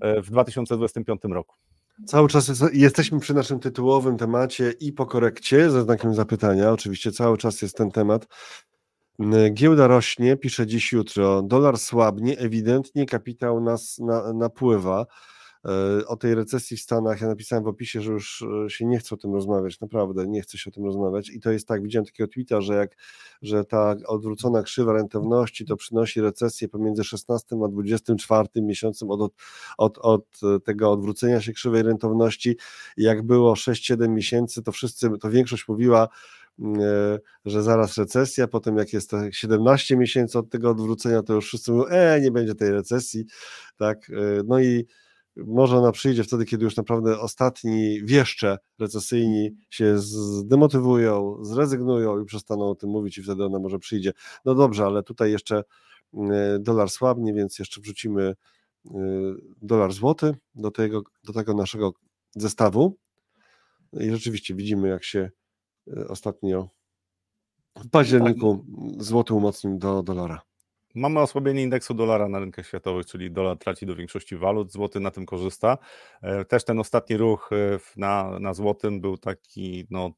[0.00, 1.56] e, w 2025 roku.
[2.06, 6.72] Cały czas jest, jesteśmy przy naszym tytułowym temacie i po korekcie, ze znakiem zapytania.
[6.72, 8.26] Oczywiście cały czas jest ten temat.
[9.52, 11.42] Giełda rośnie, pisze dziś jutro.
[11.42, 15.06] Dolar słabnie, ewidentnie kapitał nas na, napływa.
[15.64, 18.98] E, o tej recesji w Stanach ja napisałem w opisie, że już e, się nie
[18.98, 21.30] chcę o tym rozmawiać, naprawdę nie chcę się o tym rozmawiać.
[21.30, 22.96] I to jest tak, widziałem takiego tweeta, że jak,
[23.42, 29.32] że ta odwrócona krzywa rentowności to przynosi recesję pomiędzy 16 a 24 miesiącem od,
[29.78, 32.56] od, od tego odwrócenia się krzywej rentowności,
[32.96, 36.08] jak było 6-7 miesięcy, to wszyscy, to większość mówiła,
[36.58, 41.46] mm, e, że zaraz recesja, potem jak jest 17 miesięcy od tego odwrócenia, to już
[41.46, 43.24] wszyscy mówią, e, nie będzie tej recesji,
[43.76, 44.10] tak,
[44.44, 44.86] no i
[45.36, 52.70] może ona przyjdzie wtedy, kiedy już naprawdę ostatni wieszcze recesyjni się zdemotywują, zrezygnują i przestaną
[52.70, 54.12] o tym mówić i wtedy ona może przyjdzie.
[54.44, 55.64] No dobrze, ale tutaj jeszcze
[56.14, 58.34] mm, dolar słabnie, więc jeszcze wrzucimy
[58.86, 58.90] y,
[59.62, 61.92] dolar złoty do tego, do tego naszego
[62.36, 62.96] zestawu
[63.92, 65.30] i rzeczywiście widzimy, jak się
[65.88, 66.68] y, ostatnio
[67.76, 68.64] w październiku
[68.98, 70.49] złoty umocnił do dolara.
[70.94, 75.10] Mamy osłabienie indeksu dolara na rynkach światowych, czyli dolar traci do większości walut, złoty na
[75.10, 75.78] tym korzysta.
[76.22, 80.10] E, też ten ostatni ruch e, na, na złotym był taki no,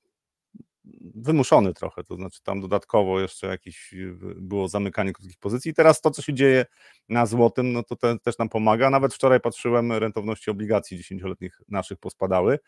[1.15, 3.97] wymuszony trochę, to znaczy tam dodatkowo jeszcze jakieś e,
[4.37, 5.75] było zamykanie krótkich pozycji.
[5.75, 6.67] Teraz to, co się dzieje
[7.09, 8.91] na złotym, no to te, też nam pomaga.
[8.91, 12.59] Nawet wczoraj patrzyłem, rentowności obligacji dziesięcioletnich naszych pospadały,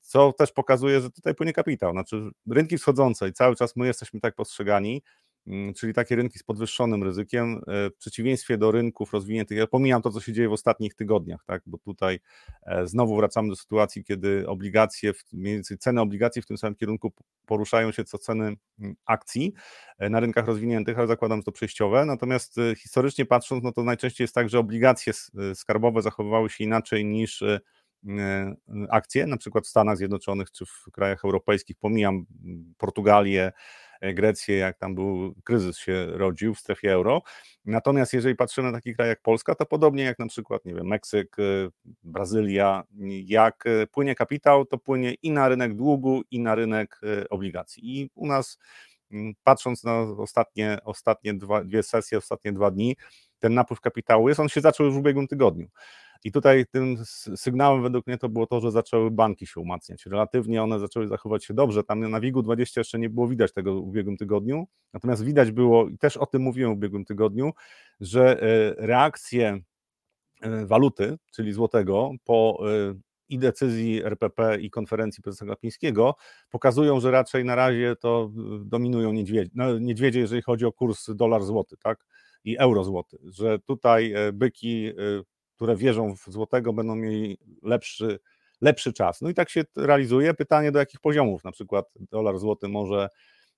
[0.00, 1.92] co też pokazuje, że tutaj płynie kapitał.
[1.92, 5.02] Znaczy rynki wschodzące i cały czas my jesteśmy tak postrzegani,
[5.76, 9.58] czyli takie rynki z podwyższonym ryzykiem, e, w przeciwieństwie do rynków rozwiniętych.
[9.58, 12.20] Ja pomijam to, co się dzieje w ostatnich tygodniach, tak, bo tutaj
[12.62, 17.12] e, znowu wracamy do sytuacji, kiedy obligacje, mniej więcej ceny obligacji w tym samym kierunku
[17.46, 19.52] poruszają się co ceny mm, akcji
[19.98, 22.06] e, na rynkach rozwiniętych, ale zakładam, że to przejściowe.
[22.06, 25.12] Natomiast historycznie patrząc, no to najczęściej jest tak, że obligacje
[25.54, 27.44] skarbowe zachowywały się inaczej niż
[28.90, 32.26] akcje, na przykład w Stanach Zjednoczonych czy w krajach europejskich, pomijam
[32.78, 33.52] Portugalię,
[34.02, 37.22] Grecję, jak tam był kryzys się rodził w strefie euro.
[37.64, 40.86] Natomiast jeżeli patrzymy na taki kraj jak Polska, to podobnie jak na przykład, nie wiem,
[40.86, 41.36] Meksyk,
[42.02, 42.84] Brazylia,
[43.24, 48.00] jak płynie kapitał, to płynie i na rynek długu, i na rynek obligacji.
[48.00, 48.58] I u nas
[49.12, 52.96] mm, patrząc na ostatnie, ostatnie dwa, dwie sesje, ostatnie dwa dni,
[53.38, 55.68] ten napływ kapitału jest, on się zaczął już w ubiegłym tygodniu.
[56.24, 56.96] I tutaj tym
[57.36, 60.06] sygnałem według mnie to było to, że zaczęły banki się umacniać.
[60.06, 61.84] Relatywnie one zaczęły zachować się dobrze.
[61.84, 64.66] Tam na WIG-20 jeszcze nie było widać tego w ubiegłym tygodniu.
[64.92, 67.52] Natomiast widać było, i też o tym mówiłem w ubiegłym tygodniu,
[68.00, 69.60] że e, reakcje
[70.40, 72.94] e, waluty, czyli złotego, po e,
[73.28, 76.14] i decyzji RPP i konferencji prezesa Glapińskiego
[76.50, 78.30] pokazują, że raczej na razie to
[78.64, 82.04] dominują niedźwiedzie, no, niedźwiedzie jeżeli chodzi o kurs dolar-złoty, tak?
[82.44, 84.92] i euro-złoty, że tutaj byki
[85.54, 88.18] które wierzą w złotego, będą mieli lepszy,
[88.60, 89.20] lepszy czas.
[89.20, 90.34] No i tak się realizuje.
[90.34, 93.08] Pytanie, do jakich poziomów na przykład dolar złoty może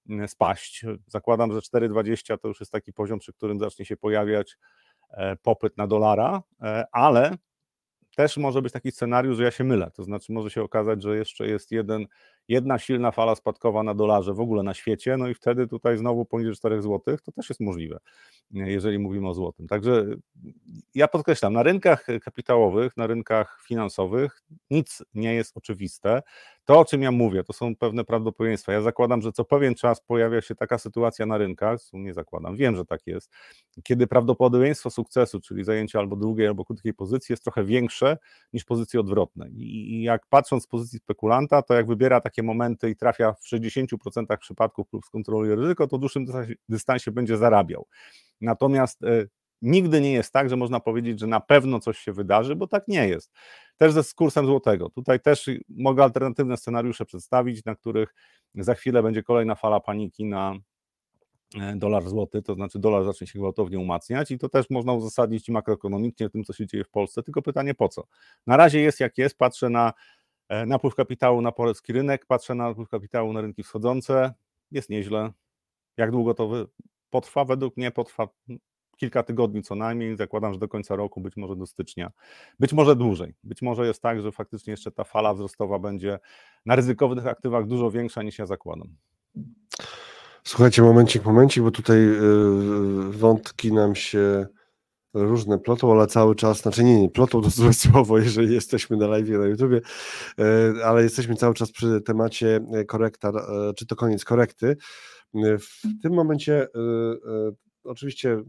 [0.08, 0.84] mm, spaść.
[1.06, 4.56] Zakładam, że 4,20 to już jest taki poziom, przy którym zacznie się pojawiać
[5.10, 7.36] e, popyt na dolara, e, ale
[8.16, 9.90] też może być taki scenariusz, że ja się mylę.
[9.94, 12.06] To znaczy, może się okazać, że jeszcze jest jeden,
[12.48, 16.24] jedna silna fala spadkowa na dolarze w ogóle na świecie, no i wtedy tutaj znowu
[16.24, 17.98] poniżej 4 zł, to też jest możliwe,
[18.50, 19.66] jeżeli mówimy o złotym.
[19.66, 20.04] Także
[20.94, 26.22] ja podkreślam, na rynkach kapitałowych, na rynkach finansowych nic nie jest oczywiste.
[26.66, 28.72] To, o czym ja mówię, to są pewne prawdopodobieństwa.
[28.72, 32.76] Ja zakładam, że co pewien czas pojawia się taka sytuacja na rynkach, nie zakładam, wiem,
[32.76, 33.30] że tak jest,
[33.82, 38.18] kiedy prawdopodobieństwo sukcesu, czyli zajęcia albo długiej, albo krótkiej pozycji jest trochę większe
[38.52, 39.48] niż pozycje odwrotne.
[39.50, 44.38] I jak patrząc z pozycji spekulanta, to jak wybiera takie momenty i trafia w 60%
[44.38, 46.26] przypadków lub skontroluje ryzyko, to w dłuższym
[46.68, 47.86] dystansie będzie zarabiał.
[48.40, 49.26] Natomiast e,
[49.62, 52.88] nigdy nie jest tak, że można powiedzieć, że na pewno coś się wydarzy, bo tak
[52.88, 53.32] nie jest.
[53.76, 54.90] Też ze kursem złotego.
[54.90, 58.14] Tutaj też mogę alternatywne scenariusze przedstawić, na których
[58.54, 60.54] za chwilę będzie kolejna fala paniki na
[61.60, 65.48] e, dolar złoty, to znaczy dolar zacznie się gwałtownie umacniać i to też można uzasadnić
[65.48, 68.06] makroekonomicznie tym, co się dzieje w Polsce, tylko pytanie po co.
[68.46, 69.92] Na razie jest jak jest, patrzę na
[70.48, 74.34] e, napływ kapitału na polski rynek, patrzę na napływ kapitału na rynki wschodzące,
[74.70, 75.32] jest nieźle.
[75.96, 76.50] Jak długo to
[77.10, 77.44] potrwa?
[77.44, 78.28] Według mnie potrwa
[78.96, 82.12] kilka tygodni co najmniej, zakładam, że do końca roku, być może do stycznia,
[82.60, 83.34] być może dłużej.
[83.44, 86.18] Być może jest tak, że faktycznie jeszcze ta fala wzrostowa będzie
[86.66, 88.88] na ryzykownych aktywach dużo większa niż ja zakładam.
[90.44, 94.46] Słuchajcie, momencik, momencik, bo tutaj yy, wątki nam się
[95.14, 99.06] różne plotą, ale cały czas, znaczy nie, nie, plotą to złe słowo, jeżeli jesteśmy na
[99.06, 99.80] live na YouTubie,
[100.38, 103.32] yy, ale jesteśmy cały czas przy temacie korekta,
[103.76, 104.76] czy to koniec korekty.
[105.34, 106.68] W tym momencie
[107.86, 108.42] oczywiście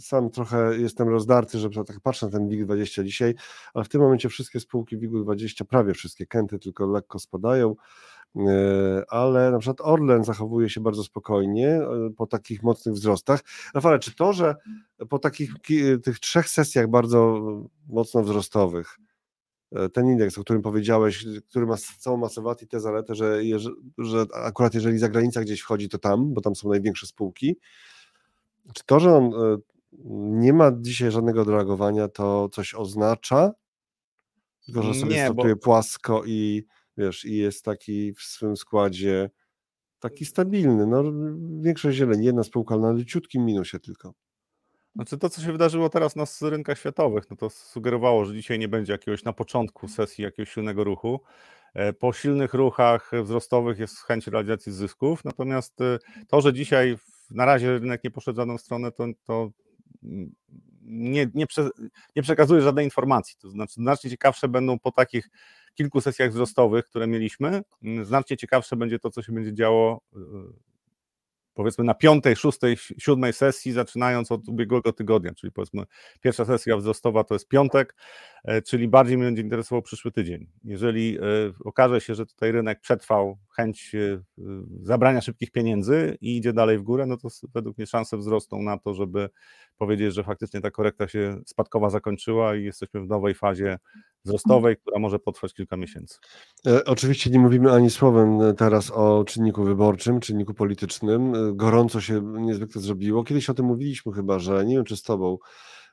[0.00, 3.34] sam trochę jestem rozdarty, że tak patrzę na ten WIG20 dzisiaj,
[3.74, 7.76] ale w tym momencie wszystkie spółki WIG20, prawie wszystkie, Kenty tylko lekko spadają,
[8.36, 13.40] e, ale na przykład Orlen zachowuje się bardzo spokojnie e, po takich mocnych wzrostach.
[13.74, 14.54] Rafale, czy to, że
[15.08, 15.52] po takich
[16.04, 17.40] tych trzech sesjach bardzo
[17.88, 18.98] mocno wzrostowych,
[19.72, 23.40] e, ten indeks, o którym powiedziałeś, który ma całą masę wad i tę zaletę, że,
[23.98, 27.56] że akurat jeżeli zagranica gdzieś wchodzi, to tam, bo tam są największe spółki,
[28.74, 29.56] czy to, że on e,
[30.40, 33.52] nie ma dzisiaj żadnego odreagowania, to coś oznacza?
[34.66, 35.62] Tylko, że sobie nie, startuje bo...
[35.62, 39.30] płasko i wiesz, i jest taki w swym składzie
[39.98, 40.86] taki stabilny.
[40.86, 41.02] No,
[41.60, 44.14] większość zieleni, jedna spółka, na leciutkim minusie tylko.
[44.94, 48.68] Znaczy to, co się wydarzyło teraz na rynkach światowych, no to sugerowało, że dzisiaj nie
[48.68, 51.20] będzie jakiegoś na początku sesji jakiegoś silnego ruchu.
[51.74, 55.98] E, po silnych ruchach wzrostowych jest chęć realizacji zysków, natomiast e,
[56.28, 56.96] to, że dzisiaj
[57.30, 59.50] na razie rynek nie poszedł w żadną stronę, to, to
[60.82, 61.70] nie, nie, prze,
[62.16, 63.36] nie przekazuje żadnej informacji.
[63.38, 65.30] To znaczy, znacznie ciekawsze będą po takich
[65.74, 67.62] kilku sesjach wzrostowych, które mieliśmy,
[68.02, 70.18] znacznie ciekawsze będzie to, co się będzie działo e,
[71.54, 75.82] powiedzmy na piątej, szóstej, siódmej sesji, zaczynając od ubiegłego tygodnia, czyli powiedzmy
[76.20, 77.94] pierwsza sesja wzrostowa to jest piątek,
[78.64, 80.46] czyli bardziej mnie będzie interesował przyszły tydzień.
[80.64, 81.22] Jeżeli e,
[81.64, 84.22] okaże się, że tutaj rynek przetrwał chęć e,
[84.82, 88.78] zabrania szybkich pieniędzy i idzie dalej w górę, no to według mnie szanse wzrosną na
[88.78, 89.30] to, żeby
[89.78, 93.78] powiedzieć, że faktycznie ta korekta się spadkowa zakończyła i jesteśmy w nowej fazie
[94.24, 96.18] wzrostowej, która może potrwać kilka miesięcy.
[96.66, 101.34] E, oczywiście nie mówimy ani słowem e, teraz o czynniku wyborczym, czynniku politycznym.
[101.34, 103.24] E, gorąco się niezwykle zrobiło.
[103.24, 105.38] Kiedyś o tym mówiliśmy chyba, że nie wiem czy z tobą,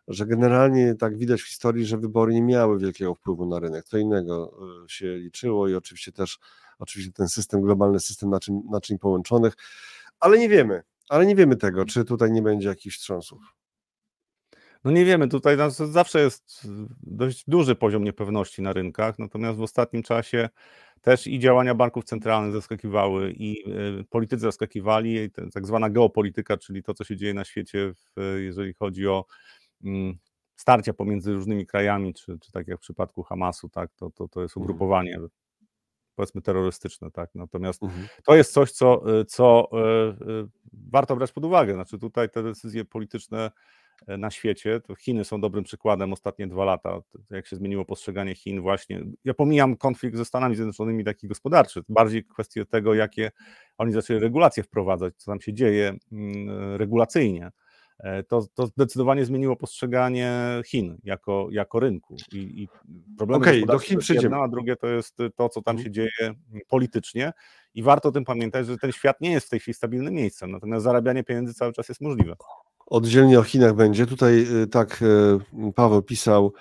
[0.09, 3.85] że generalnie tak widać w historii, że wybory nie miały wielkiego wpływu na rynek.
[3.85, 6.39] Co innego się liczyło i oczywiście też
[6.79, 9.53] oczywiście ten system, globalny system naczyń, naczyń połączonych,
[10.19, 13.41] ale nie wiemy, ale nie wiemy tego, czy tutaj nie będzie jakichś wstrząsów.
[14.83, 16.67] No nie wiemy, tutaj zawsze jest
[17.03, 20.49] dość duży poziom niepewności na rynkach, natomiast w ostatnim czasie
[21.01, 23.63] też i działania banków centralnych zaskakiwały, i
[24.09, 27.93] politycy zaskakiwali, tak zwana geopolityka, czyli to, co się dzieje na świecie,
[28.37, 29.25] jeżeli chodzi o
[30.55, 34.41] starcia pomiędzy różnymi krajami, czy, czy tak jak w przypadku Hamasu, tak, to, to, to
[34.41, 34.63] jest mhm.
[34.63, 35.19] ugrupowanie
[36.15, 37.29] powiedzmy terrorystyczne, tak.
[37.35, 38.07] Natomiast mhm.
[38.25, 39.69] to jest coś, co, co
[40.73, 41.73] warto brać pod uwagę.
[41.73, 43.51] Znaczy tutaj te decyzje polityczne
[44.07, 44.79] E, na świecie.
[44.79, 49.03] To Chiny są dobrym przykładem ostatnie dwa lata, jak się zmieniło postrzeganie Chin właśnie.
[49.25, 53.31] Ja pomijam konflikt ze Stanami Zjednoczonymi taki gospodarczy, bardziej kwestię tego, jakie
[53.77, 57.51] oni zaczęli regulacje wprowadzać, co tam się dzieje mm, regulacyjnie.
[57.99, 62.15] E, to, to zdecydowanie zmieniło postrzeganie Chin jako, jako rynku.
[62.31, 62.67] I, i
[63.17, 65.85] problemy okay, do Chin to jedno, a drugie to jest to, co tam mhm.
[65.85, 66.35] się dzieje mm,
[66.67, 67.33] politycznie.
[67.73, 70.51] I warto o tym pamiętać, że ten świat nie jest w tej chwili stabilnym miejscem,
[70.51, 72.35] natomiast zarabianie pieniędzy cały czas jest możliwe
[72.89, 74.05] oddzielnie o Chinach będzie.
[74.05, 76.53] Tutaj y, tak y, Paweł pisał,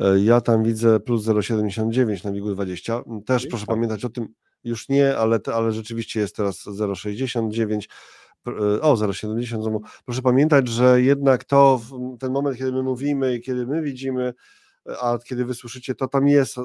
[0.00, 3.02] y, ja tam widzę plus 0,79 na biegu 20.
[3.26, 3.74] Też proszę tak.
[3.74, 4.28] pamiętać o tym,
[4.64, 7.88] już nie, ale, ale rzeczywiście jest teraz 0,69.
[8.82, 9.78] O, 0,70.
[10.04, 11.80] Proszę pamiętać, że jednak to
[12.20, 14.34] ten moment, kiedy my mówimy i kiedy my widzimy,
[15.00, 16.56] a kiedy wysłyszycie, to tam jest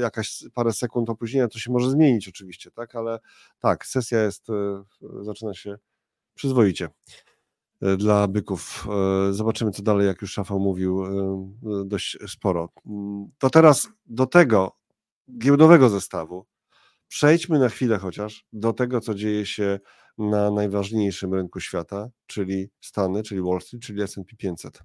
[0.00, 3.18] jakaś parę sekund opóźnienia, to się może zmienić oczywiście, tak, ale
[3.58, 4.46] tak, sesja jest,
[5.22, 5.76] zaczyna się
[6.34, 6.88] przyzwoicie.
[7.98, 8.88] Dla byków.
[9.30, 11.04] Zobaczymy, co dalej, jak już Szafał mówił,
[11.84, 12.68] dość sporo.
[12.86, 14.72] Mm, to teraz do tego
[15.38, 16.46] giełdowego zestawu
[17.08, 19.80] przejdźmy na chwilę chociaż do tego, co dzieje się
[20.18, 24.82] na najważniejszym rynku świata, czyli Stany, czyli Wall Street, czyli S&P 500.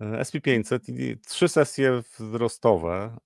[0.00, 3.16] SP500 i trzy sesje wzrostowe,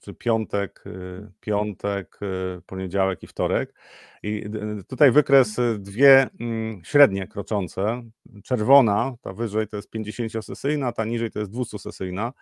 [0.00, 3.74] czy piątek, y, piątek, y, poniedziałek i wtorek.
[4.22, 4.44] I
[4.88, 8.02] tutaj wykres dwie mm, średnie kroczące.
[8.44, 12.32] Czerwona, ta wyżej to jest 50-sesyjna, ta niżej to jest 200-sesyjna.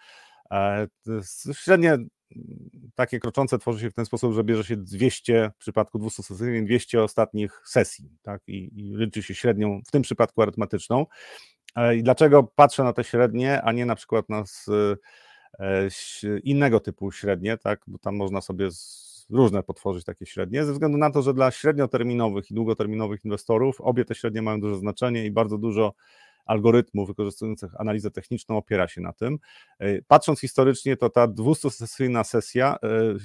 [0.51, 0.87] E,
[1.53, 1.99] średnie
[2.95, 6.65] takie kroczące tworzy się w ten sposób, że bierze się 200 w przypadku 200 sesyjnych,
[6.65, 8.43] 200 ostatnich sesji, tak?
[8.47, 11.07] I, I liczy się średnią, w tym przypadku arytmetyczną.
[11.77, 14.45] E, I dlaczego patrzę na te średnie, a nie na przykład na
[15.59, 15.89] e,
[16.45, 17.81] innego typu średnie, tak?
[17.87, 18.69] Bo tam można sobie
[19.31, 24.05] różne potworzyć takie średnie, ze względu na to, że dla średnioterminowych i długoterminowych inwestorów obie
[24.05, 25.95] te średnie mają duże znaczenie i bardzo dużo
[26.47, 29.39] algorytmów wykorzystujących analizę techniczną opiera się na tym.
[29.79, 32.77] E, patrząc historycznie, to ta 200-sesyjna sesja,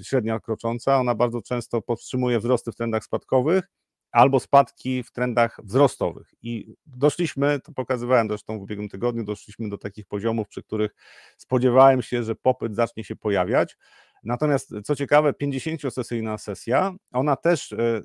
[0.03, 3.63] średnia krocząca, ona bardzo często powstrzymuje wzrosty w trendach spadkowych,
[4.12, 6.34] albo spadki w trendach wzrostowych.
[6.41, 10.95] I doszliśmy, to pokazywałem zresztą w ubiegłym tygodniu, doszliśmy do takich poziomów, przy których
[11.38, 13.77] spodziewałem się, że popyt zacznie się pojawiać.
[14.23, 18.01] Natomiast co ciekawe, 50-sesyjna sesja, ona też e,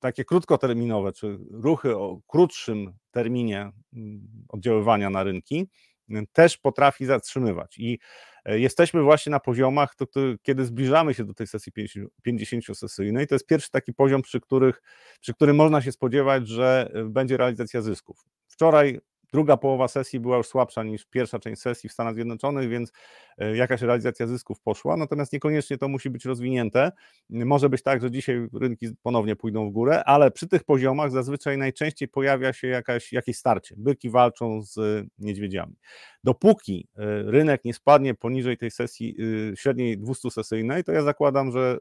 [0.00, 5.68] takie krótkoterminowe, czy ruchy o krótszym terminie mm, oddziaływania na rynki,
[6.32, 7.78] też potrafi zatrzymywać.
[7.78, 7.98] I
[8.44, 11.72] e, jesteśmy właśnie na poziomach, to, to, kiedy zbliżamy się do tej sesji
[12.26, 13.26] 50-sesyjnej.
[13.26, 14.82] To jest pierwszy taki poziom, przy, których,
[15.20, 18.24] przy którym można się spodziewać, że e, będzie realizacja zysków.
[18.48, 19.00] Wczoraj
[19.32, 22.92] Druga połowa sesji była już słabsza niż pierwsza część sesji w Stanach Zjednoczonych, więc
[23.38, 26.92] e, jakaś realizacja zysków poszła, natomiast niekoniecznie to musi być rozwinięte.
[27.30, 31.58] Może być tak, że dzisiaj rynki ponownie pójdą w górę, ale przy tych poziomach zazwyczaj
[31.58, 33.74] najczęściej pojawia się jakaś, jakieś starcie.
[33.78, 35.74] Byki walczą z niedźwiedziami.
[36.24, 39.16] Dopóki e, rynek nie spadnie poniżej tej sesji
[39.52, 41.78] e, średniej 200-sesyjnej, to ja zakładam, że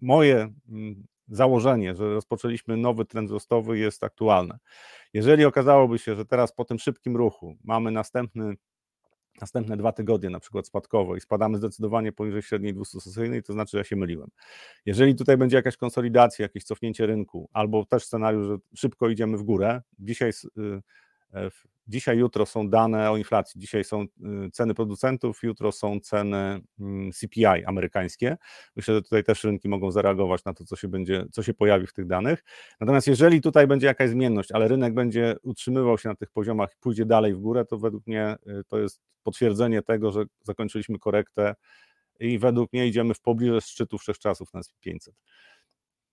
[0.00, 4.58] moje mm, założenie, że rozpoczęliśmy nowy trend wzrostowy jest aktualne.
[5.12, 8.54] Jeżeli okazałoby się, że teraz po tym szybkim ruchu mamy następny
[9.40, 13.78] następne dwa tygodnie na przykład spadkowo i spadamy zdecydowanie poniżej średniej 200-sesyjnej, to znaczy, że
[13.78, 14.28] ja się myliłem.
[14.86, 19.42] Jeżeli tutaj będzie jakaś konsolidacja, jakieś cofnięcie rynku, albo też scenariusz, że szybko idziemy w
[19.42, 20.82] górę, dzisiaj y,
[21.88, 24.06] dzisiaj, jutro są dane o inflacji, dzisiaj są y,
[24.52, 28.36] ceny producentów, jutro są ceny mm, CPI amerykańskie.
[28.76, 31.86] Myślę, że tutaj też rynki mogą zareagować na to, co się będzie, co się pojawi
[31.86, 32.44] w tych danych.
[32.80, 36.76] Natomiast jeżeli tutaj będzie jakaś zmienność, ale rynek będzie utrzymywał się na tych poziomach i
[36.80, 41.54] pójdzie dalej w górę, to według mnie y, to jest potwierdzenie tego, że zakończyliśmy korektę
[42.20, 45.14] i według mnie idziemy w pobliże szczytu wszechczasów na SP 500.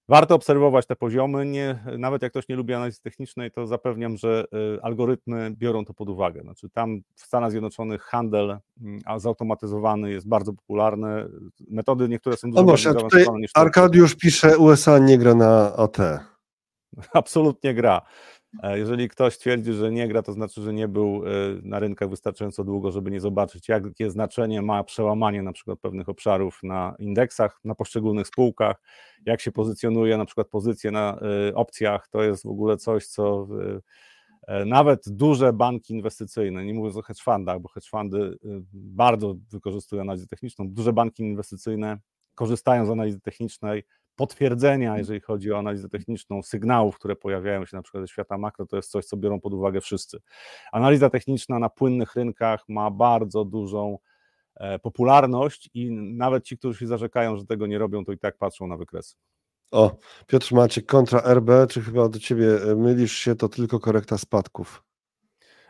[0.10, 1.46] Warto obserwować te poziomy.
[1.46, 4.46] Nie, nawet jak ktoś nie lubi analizy technicznej, to zapewniam, że
[4.78, 6.42] y, algorytmy biorą to pod uwagę.
[6.42, 11.26] Znaczy tam w Stanach Zjednoczonych handel mm, zautomatyzowany jest bardzo popularny.
[11.70, 15.98] Metody niektóre są dużo no bardziej zaawansowane niż Arkadiusz pisze, USA nie gra na AT.
[17.14, 18.02] Absolutnie gra.
[18.64, 21.30] E, jeżeli ktoś twierdzi, że nie gra, to znaczy, że nie był e,
[21.64, 26.60] na rynkach wystarczająco długo, żeby nie zobaczyć, jakie znaczenie ma przełamanie na przykład pewnych obszarów
[26.64, 28.82] na indeksach, na poszczególnych spółkach,
[29.26, 31.20] jak się pozycjonuje na przykład pozycje na
[31.50, 33.48] e, opcjach, to jest w ogóle coś, co
[34.66, 38.38] nawet duże banki inwestycyjne, nie mówiąc o hedge fundach, bo hedge fundy
[38.74, 41.98] bardzo wykorzystują analizę techniczną, duże banki inwestycyjne
[42.36, 43.84] korzystają z analizy technicznej,
[44.16, 48.66] potwierdzenia, jeżeli chodzi o analizę techniczną, sygnałów, które pojawiają się na przykład ze świata makro,
[48.66, 50.20] to jest coś, co biorą pod uwagę wszyscy.
[50.72, 53.98] Analiza techniczna na płynnych rynkach ma bardzo dużą
[54.56, 58.38] e, popularność i nawet ci, którzy się zarzekają, że tego nie robią, to i tak
[58.38, 59.16] patrzą na wykresy.
[59.72, 59.98] O,
[60.28, 64.84] Piotr Maciek, kontra RB, czy chyba do ciebie e, mylisz się, to tylko korekta spadków?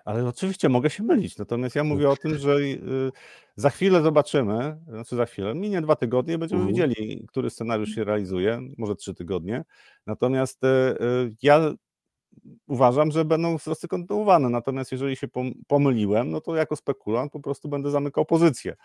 [0.05, 3.11] Ale oczywiście mogę się mylić, natomiast ja mówię o tym, że y,
[3.55, 6.75] za chwilę zobaczymy, znaczy za chwilę, minie dwa tygodnie, będziemy mhm.
[6.75, 9.63] widzieli, który scenariusz się realizuje, może trzy tygodnie.
[10.07, 11.73] Natomiast y, y, ja
[12.67, 14.49] uważam, że będą wzrosty kontynuowane.
[14.49, 15.27] Natomiast jeżeli się
[15.67, 18.75] pomyliłem, no to jako spekulant po prostu będę zamykał pozycję.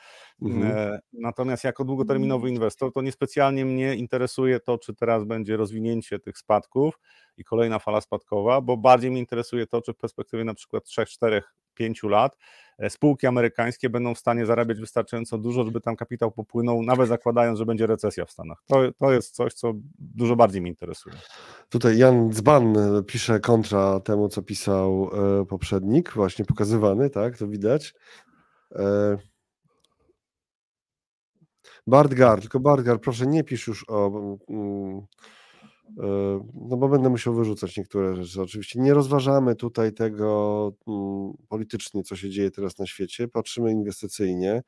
[0.43, 0.77] Mhm.
[0.77, 6.39] E, natomiast jako długoterminowy inwestor, to niespecjalnie mnie interesuje to, czy teraz będzie rozwinięcie tych
[6.39, 6.99] spadków
[7.37, 11.07] i kolejna fala spadkowa, bo bardziej mnie interesuje to, czy w perspektywie na przykład 3,
[11.07, 11.43] 4,
[11.75, 12.37] 5 lat
[12.89, 17.67] spółki amerykańskie będą w stanie zarabiać wystarczająco dużo, żeby tam kapitał popłynął, nawet zakładając, że
[17.67, 18.63] będzie recesja w Stanach.
[18.67, 21.17] To, to jest coś, co dużo bardziej mnie interesuje.
[21.69, 25.11] Tutaj Jan Dzban e, pisze kontra temu, co pisał
[25.41, 27.95] e, poprzednik, właśnie pokazywany, tak, to widać.
[31.87, 34.11] Bartgar, tylko Bartgar, proszę nie pisz już o
[34.49, 35.07] mm,
[36.55, 38.43] no bo będę musiał wyrzucać niektóre rzeczy.
[38.43, 44.63] Oczywiście nie rozważamy tutaj tego mm, politycznie, co się dzieje teraz na świecie, patrzymy inwestycyjnie,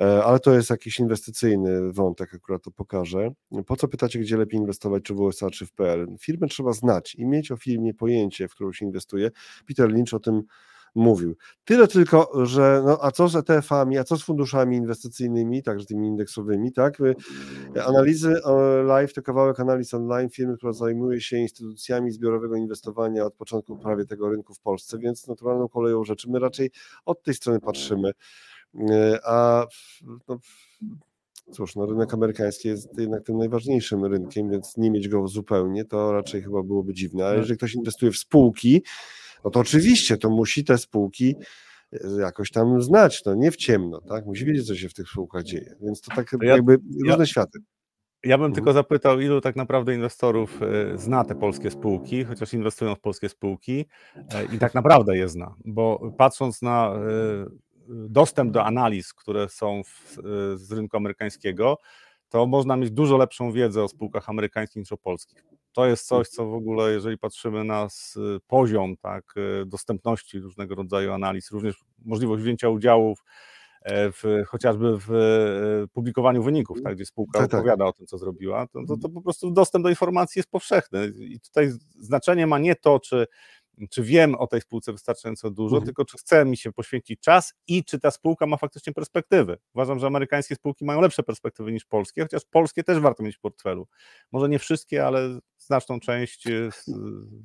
[0.00, 3.30] e, ale to jest jakiś inwestycyjny wątek, akurat to pokażę.
[3.66, 6.06] Po co pytacie, gdzie lepiej inwestować, czy w USA, czy w PL?
[6.20, 9.30] Firmę trzeba znać i mieć o firmie pojęcie, w którą się inwestuje.
[9.66, 10.42] Peter Lynch o tym
[10.94, 11.36] mówił.
[11.64, 16.08] Tyle tylko, że no, a co z ETF-ami, a co z funduszami inwestycyjnymi, także tymi
[16.08, 16.98] indeksowymi, tak?
[17.86, 18.40] Analizy
[18.84, 24.04] live to kawałek analiz online firmy, która zajmuje się instytucjami zbiorowego inwestowania od początku prawie
[24.04, 26.70] tego rynku w Polsce, więc naturalną koleją rzeczy my raczej
[27.04, 28.12] od tej strony patrzymy.
[29.24, 29.66] A
[30.28, 30.38] no,
[31.52, 36.12] cóż, no, rynek amerykański jest jednak tym najważniejszym rynkiem, więc nie mieć go zupełnie to
[36.12, 37.26] raczej chyba byłoby dziwne.
[37.26, 38.82] Ale jeżeli ktoś inwestuje w spółki,
[39.44, 41.34] no to oczywiście to musi te spółki
[41.92, 44.26] e, jakoś tam znać, no nie w ciemno, tak?
[44.26, 45.74] Musi wiedzieć, co się w tych spółkach dzieje.
[45.82, 47.58] Więc to tak ja, jakby różne ja, światy.
[48.24, 48.54] Ja bym mhm.
[48.54, 53.28] tylko zapytał, ilu tak naprawdę inwestorów e, zna te polskie spółki, chociaż inwestują w polskie
[53.28, 53.86] spółki
[54.16, 56.94] e, i tak naprawdę je zna, bo patrząc na
[57.88, 60.18] dostęp do analiz, które są w,
[60.54, 61.78] z rynku amerykańskiego,
[62.32, 65.44] to można mieć dużo lepszą wiedzę o spółkach amerykańskich niż o polskich.
[65.72, 67.88] To jest coś, co w ogóle, jeżeli patrzymy na
[68.46, 73.18] poziom tak, y, dostępności różnego rodzaju analiz, również możliwość wzięcia udziałów
[73.82, 77.60] e, w, chociażby w e, publikowaniu wyników, tak, gdzie spółka tak, tak.
[77.60, 77.94] opowiada tak.
[77.94, 81.12] o tym, co zrobiła, to, to, to po prostu dostęp do informacji jest powszechny.
[81.18, 83.26] I tutaj znaczenie ma nie to, czy
[83.90, 85.86] czy wiem o tej spółce wystarczająco dużo, mhm.
[85.86, 89.58] tylko czy chce mi się poświęcić czas i czy ta spółka ma faktycznie perspektywy.
[89.74, 93.40] Uważam, że amerykańskie spółki mają lepsze perspektywy niż polskie, chociaż polskie też warto mieć w
[93.40, 93.88] portfelu.
[94.32, 96.86] Może nie wszystkie, ale znaczną część, y, z,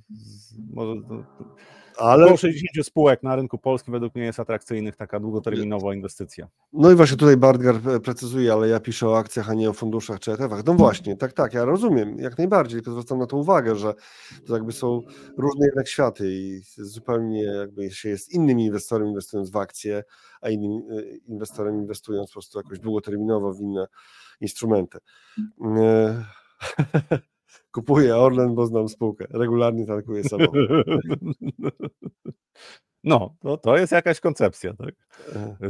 [0.09, 0.95] z, może
[1.97, 2.23] ale...
[2.23, 6.47] Około 60 spółek na rynku polskim według mnie jest atrakcyjnych, taka długoterminowa inwestycja.
[6.73, 10.19] No i właśnie tutaj Bartgar precyzuje, ale ja piszę o akcjach, a nie o funduszach
[10.19, 10.65] czy ETF-ach.
[10.65, 13.93] No właśnie, tak, tak, ja rozumiem, jak najbardziej, tylko zwracam na to uwagę, że
[14.47, 15.01] to jakby są
[15.37, 20.03] różne jednak światy i zupełnie jakby się jest innym inwestorem inwestując w akcje,
[20.41, 23.87] a innym e, inwestorem inwestując po prostu jakoś długoterminowo w inne
[24.41, 24.97] instrumenty.
[27.77, 29.25] E, Kupuję Orlen, bo znam spółkę.
[29.29, 30.59] Regularnie tankuję samochód.
[33.03, 34.73] No, to, to jest jakaś koncepcja.
[34.73, 34.95] Tak?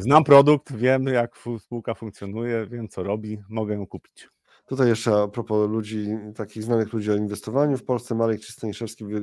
[0.01, 4.29] Znam produkt, wiem jak spółka funkcjonuje, wiem co robi, mogę ją kupić.
[4.65, 9.05] Tutaj jeszcze a propos ludzi, takich znanych ludzi o inwestowaniu w Polsce, Marek czy Staniszewski
[9.05, 9.21] wy,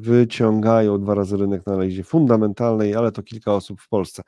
[0.00, 4.22] wyciągają dwa razy rynek na analizie fundamentalnej, ale to kilka osób w Polsce.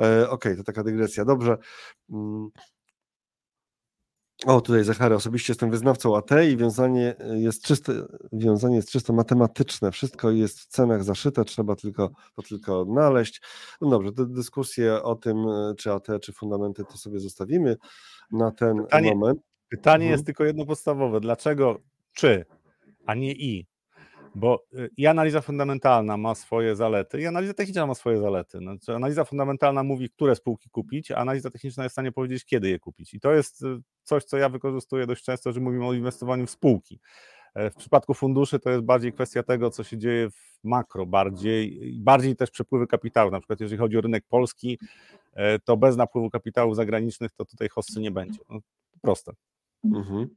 [0.00, 1.24] E, Okej, okay, to taka dygresja.
[1.24, 1.58] Dobrze.
[4.46, 7.92] O, tutaj Zachary, osobiście jestem wyznawcą AT i wiązanie jest czyste,
[8.32, 9.92] wiązanie jest czysto matematyczne.
[9.92, 13.40] Wszystko jest w cenach zaszyte, trzeba tylko to tylko odnaleźć.
[13.80, 15.36] No dobrze, dyskusję o tym,
[15.78, 17.76] czy AT, czy fundamenty, to sobie zostawimy
[18.32, 19.40] na ten pytanie, moment.
[19.68, 20.12] Pytanie mhm.
[20.12, 21.20] jest tylko jedno podstawowe.
[21.20, 21.80] Dlaczego
[22.12, 22.44] czy,
[23.06, 23.66] a nie i?
[24.34, 28.58] Bo y, i analiza fundamentalna ma swoje zalety, i analiza techniczna ma swoje zalety.
[28.58, 32.68] Znaczy, analiza fundamentalna mówi, które spółki kupić, a analiza techniczna jest w stanie powiedzieć, kiedy
[32.68, 33.14] je kupić.
[33.14, 36.50] I to jest y, coś, co ja wykorzystuję dość często, że mówimy o inwestowaniu w
[36.50, 37.00] spółki.
[37.54, 41.92] E, w przypadku funduszy to jest bardziej kwestia tego, co się dzieje w makro, bardziej,
[42.00, 43.30] bardziej też przepływy kapitału.
[43.30, 44.78] Na przykład, jeżeli chodzi o rynek polski,
[45.34, 48.38] e, to bez napływu kapitałów zagranicznych to tutaj hossy nie będzie.
[48.50, 48.58] No,
[49.02, 49.32] proste.
[49.84, 50.28] Mhm.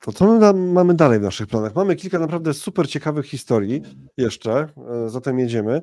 [0.00, 1.74] To co my mamy dalej w naszych planach?
[1.74, 3.82] Mamy kilka naprawdę super ciekawych historii
[4.16, 4.68] jeszcze,
[5.06, 5.80] zatem jedziemy.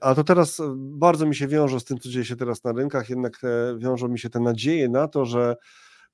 [0.00, 3.10] A to teraz bardzo mi się wiąże z tym, co dzieje się teraz na rynkach,
[3.10, 3.40] jednak
[3.78, 5.56] wiążą mi się te nadzieje na to, że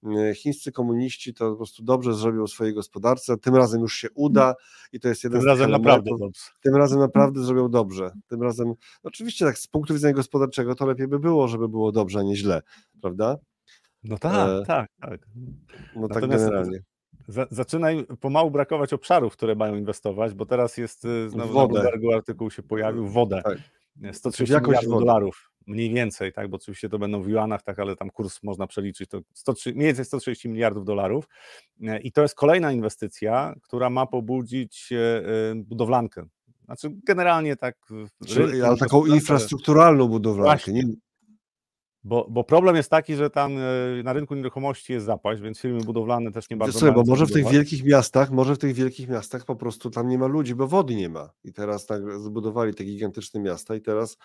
[0.06, 4.54] E, chińscy komuniści to po prostu dobrze zrobią swojej gospodarce, tym razem już się uda
[4.92, 6.40] i to jest jeden tym z razem naprawdę dobrze.
[6.62, 8.10] Tym razem naprawdę zrobią dobrze.
[8.28, 12.18] Tym razem, oczywiście tak z punktu widzenia gospodarczego to lepiej by było, żeby było dobrze,
[12.18, 12.62] a nie źle,
[13.00, 13.36] prawda?
[14.04, 15.20] No tak, e, tak, tak.
[15.96, 16.78] No tak generalnie.
[17.50, 17.88] Zaczyna
[18.20, 23.06] pomału brakować obszarów, które mają inwestować, bo teraz jest y, znowu na artykuł się pojawił,
[23.06, 23.42] wodę.
[23.44, 23.58] Tak.
[24.12, 28.10] 130 miliardów dolarów mniej więcej, tak, bo oczywiście to będą w juanach, tak, ale tam
[28.10, 31.28] kurs można przeliczyć, to 103, mniej więcej 130 miliardów dolarów
[31.82, 34.98] e, i to jest kolejna inwestycja, która ma pobudzić e,
[35.50, 36.26] e, budowlankę.
[36.64, 37.76] Znaczy generalnie tak...
[38.26, 40.82] Czyli, ale taką infrastrukturalną budowlankę, nie,
[42.04, 43.54] bo, bo problem jest taki, że tam
[44.04, 46.78] na rynku nieruchomości jest zapaść, więc firmy budowlane też nie bardzo.
[46.78, 50.08] Słuchaj, bo może w tych wielkich miastach, może w tych wielkich miastach po prostu tam
[50.08, 51.30] nie ma ludzi, bo wody nie ma.
[51.44, 54.18] I teraz tak zbudowali te gigantyczne miasta i teraz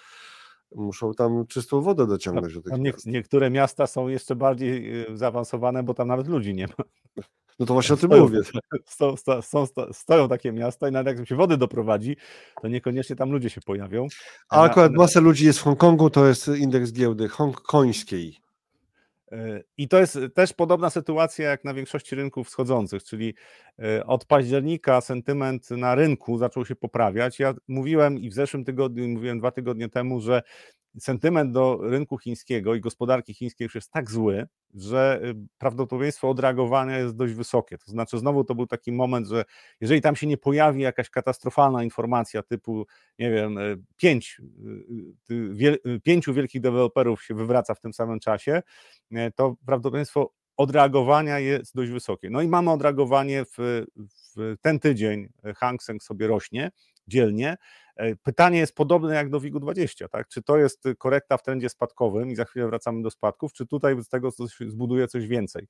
[0.76, 3.06] muszą tam czystą wodę dociągnąć do tych nie, miast.
[3.06, 6.74] Niektóre miasta są jeszcze bardziej y, zaawansowane, bo tam nawet ludzi nie ma.
[7.60, 8.39] No to właśnie o tym mówię.
[8.86, 12.18] Sto, sto, stoją takie miasta i nawet jak się wody doprowadzi,
[12.62, 14.07] to niekoniecznie tam ludzie się pojawią.
[14.49, 18.38] A akurat masa ludzi jest w Hongkongu, to jest indeks giełdy hongkońskiej.
[19.78, 23.34] I to jest też podobna sytuacja jak na większości rynków wschodzących, czyli
[23.80, 27.39] e, od października sentyment na rynku zaczął się poprawiać.
[27.39, 30.41] Ja mówiłem i w zeszłym tygodniu, mówiłem dwa tygodnie temu, że
[31.00, 36.98] sentyment do rynku chińskiego i gospodarki chińskiej już jest tak zły, że y, prawdopodobieństwo odreagowania
[36.98, 37.78] jest dość wysokie.
[37.78, 39.46] To znaczy, znowu to był taki moment, że
[39.82, 42.86] jeżeli tam się nie pojawi jakaś katastrofalna informacja typu,
[43.20, 44.42] nie wiem, y, pięć,
[45.32, 48.62] y, pięciu wielkich deweloperów się wywraca w tym samym czasie,
[49.36, 52.30] to prawdopodobieństwo odreagowania jest dość wysokie.
[52.30, 53.86] No i mamy odreagowanie w,
[54.36, 56.72] w ten tydzień Hang Seng sobie rośnie
[57.10, 57.57] dzielnie.
[57.95, 60.28] E, pytanie jest podobne jak do WIG-20, tak?
[60.28, 64.03] Czy to jest korekta w trendzie spadkowym i za chwilę wracamy do spadków, czy tutaj
[64.03, 65.68] z tego coś, zbuduje coś więcej?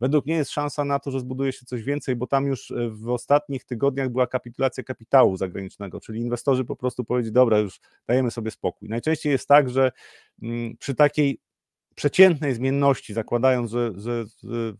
[0.00, 2.90] Według mnie jest szansa na to, że zbuduje się coś więcej, bo tam już e,
[2.90, 8.30] w ostatnich tygodniach była kapitulacja kapitału zagranicznego, czyli inwestorzy po prostu powiedzieli, dobra, już dajemy
[8.30, 8.88] sobie spokój.
[8.88, 9.92] Najczęściej jest tak, że
[10.42, 11.40] mm, przy takiej
[11.94, 14.72] przeciętnej zmienności, zakładając, że, że, że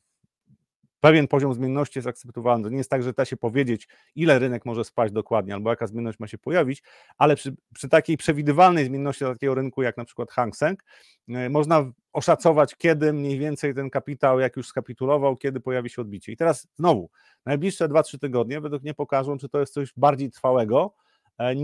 [1.03, 2.65] pewien poziom zmienności jest akceptowalny.
[2.65, 5.87] To nie jest tak, że da się powiedzieć, ile rynek może spaść dokładnie, albo jaka
[5.87, 6.83] zmienność ma się pojawić,
[7.19, 10.85] ale przy, przy takiej przewidywalnej zmienności takiego rynku, jak na przykład Hang Seng,
[11.29, 16.33] e, można oszacować, kiedy mniej więcej ten kapitał, jak już skapitulował, kiedy pojawi się odbicie.
[16.33, 17.11] I teraz znowu,
[17.47, 20.95] najbliższe 2-3 tygodnie według mnie pokażą, czy to jest coś bardziej trwałego,
[21.41, 21.55] e, e,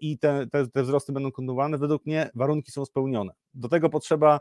[0.00, 1.78] i te, te, te wzrosty będą kontynuowane.
[1.78, 3.32] Według mnie warunki są spełnione.
[3.54, 4.40] Do tego potrzeba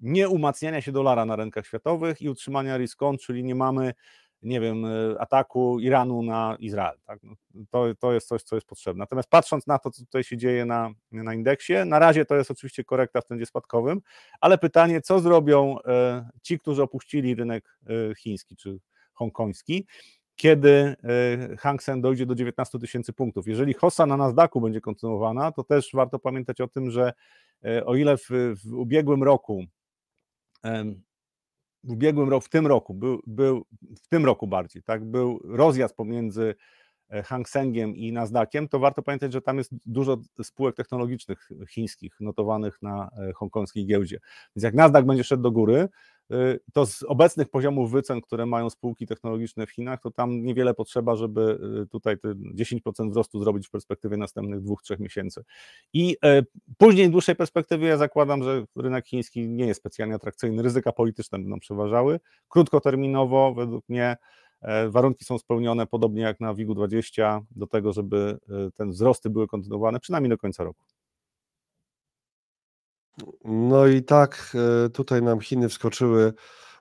[0.00, 3.94] nie umacniania się dolara na rynkach światowych i utrzymania risk-on, czyli nie mamy,
[4.42, 6.98] nie wiem, e, ataku Iranu na Izrael.
[7.04, 7.22] Tak?
[7.22, 7.34] No,
[7.70, 8.98] to, to jest coś, co jest potrzebne.
[8.98, 12.50] Natomiast patrząc na to, co tutaj się dzieje na, na indeksie, na razie to jest
[12.50, 14.00] oczywiście korekta w trendzie spadkowym,
[14.40, 18.78] ale pytanie, co zrobią e, ci, którzy opuścili rynek e, chiński czy
[19.12, 19.86] hongkoński,
[20.36, 20.96] kiedy
[21.58, 23.48] Hang Seng dojdzie do 19 tysięcy punktów.
[23.48, 27.12] Jeżeli hossa na Nasdaqu będzie kontynuowana, to też warto pamiętać o tym, że
[27.86, 28.28] o ile w,
[28.64, 29.64] w ubiegłym roku
[31.84, 33.66] w ubiegłym roku, w tym roku, był, był
[34.02, 36.54] w tym roku bardziej, tak, był rozjazd pomiędzy
[37.10, 42.20] e, Hang Sengiem i Nasdaqiem, to warto pamiętać, że tam jest dużo spółek technologicznych chińskich
[42.20, 44.18] notowanych na e, hongkongskiej giełdzie.
[44.56, 45.88] Więc jak Nasdaq będzie szedł do góry,
[46.72, 51.16] to z obecnych poziomów wycen, które mają spółki technologiczne w Chinach, to tam niewiele potrzeba,
[51.16, 52.16] żeby y, tutaj
[52.54, 55.44] 10% wzrostu zrobić w perspektywie następnych dwóch, trzech miesięcy.
[55.92, 56.46] I y,
[56.78, 61.38] później w dłuższej perspektywie ja zakładam, że rynek chiński nie jest specjalnie atrakcyjny, ryzyka polityczne
[61.38, 62.20] będą przeważały.
[62.48, 64.16] Krótkoterminowo według mnie
[64.62, 68.38] e, warunki są spełnione, podobnie jak na WIG-20, do tego, żeby
[68.74, 70.84] te wzrosty były kontynuowane przynajmniej do końca roku.
[73.44, 74.56] No i tak
[74.86, 76.32] e, tutaj nam Chiny wskoczyły,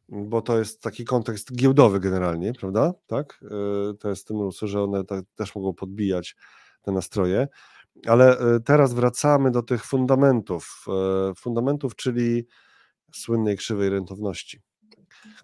[0.10, 2.94] bo to jest taki kontekst giełdowy generalnie, prawda?
[3.08, 3.40] Tak?
[3.44, 6.36] E, to jest tym sensie, że one tak też mogą podbijać
[6.82, 7.48] te nastroje.
[8.08, 10.86] Ale e, teraz wracamy do tych fundamentów.
[11.38, 12.48] Fundamentów, czyli
[13.14, 14.62] słynnej krzywej rentowności,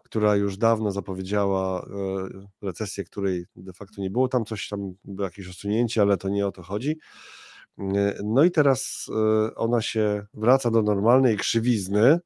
[0.03, 1.87] która już dawno zapowiedziała
[2.61, 4.27] recesję, której de facto nie było.
[4.27, 6.97] Tam coś tam jakieś osunięcie, ale to nie o to chodzi.
[8.23, 12.19] No i teraz e, ona się wraca do normalnej krzywizny,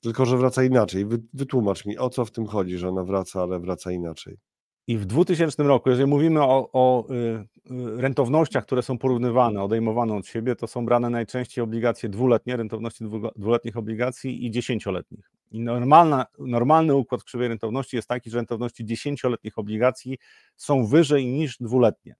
[0.00, 1.06] tylko że wraca inaczej.
[1.34, 4.38] Wytłumacz mi, o co w tym chodzi, że ona wraca, ale wraca inaczej.
[4.86, 10.14] I w 2000 roku, jeżeli mówimy o, o y, y, rentownościach, które są porównywane, odejmowane
[10.14, 13.04] od siebie, to są brane najczęściej obligacje dwuletnie, rentowności
[13.36, 15.30] dwuletnich obligacji i dziesięcioletnich.
[15.50, 20.18] I normalna, normalny układ krzywej rentowności jest taki, że rentowności 10-letnich obligacji
[20.56, 22.14] są wyżej niż dwuletnie.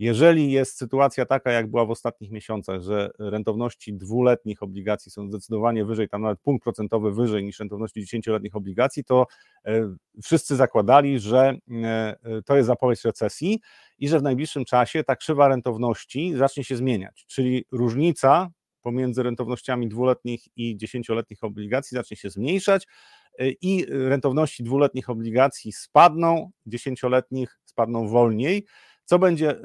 [0.00, 5.84] Jeżeli jest sytuacja taka, jak była w ostatnich miesiącach, że rentowności dwuletnich obligacji są zdecydowanie
[5.84, 9.26] wyżej, tam nawet punkt procentowy wyżej niż rentowności dziesięcioletnich obligacji, to
[9.64, 13.60] e, wszyscy zakładali, że e, to jest zapowiedź recesji
[13.98, 18.50] i że w najbliższym czasie ta krzywa rentowności zacznie się zmieniać, czyli różnica
[18.82, 22.86] pomiędzy rentownościami dwuletnich i dziesięcioletnich obligacji zacznie się zmniejszać
[23.38, 28.66] e, i rentowności dwuletnich obligacji spadną, dziesięcioletnich spadną wolniej
[29.10, 29.58] co będzie y,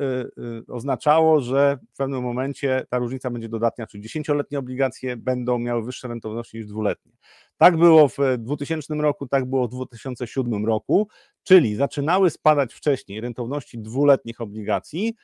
[0.69, 5.83] y, oznaczało, że w pewnym momencie ta różnica będzie dodatnia, czyli dziesięcioletnie obligacje będą miały
[5.83, 7.11] wyższe rentowności niż dwuletnie.
[7.57, 11.07] Tak było w 2000 roku, tak było w 2007 roku,
[11.43, 15.15] czyli zaczynały spadać wcześniej rentowności dwuletnich obligacji,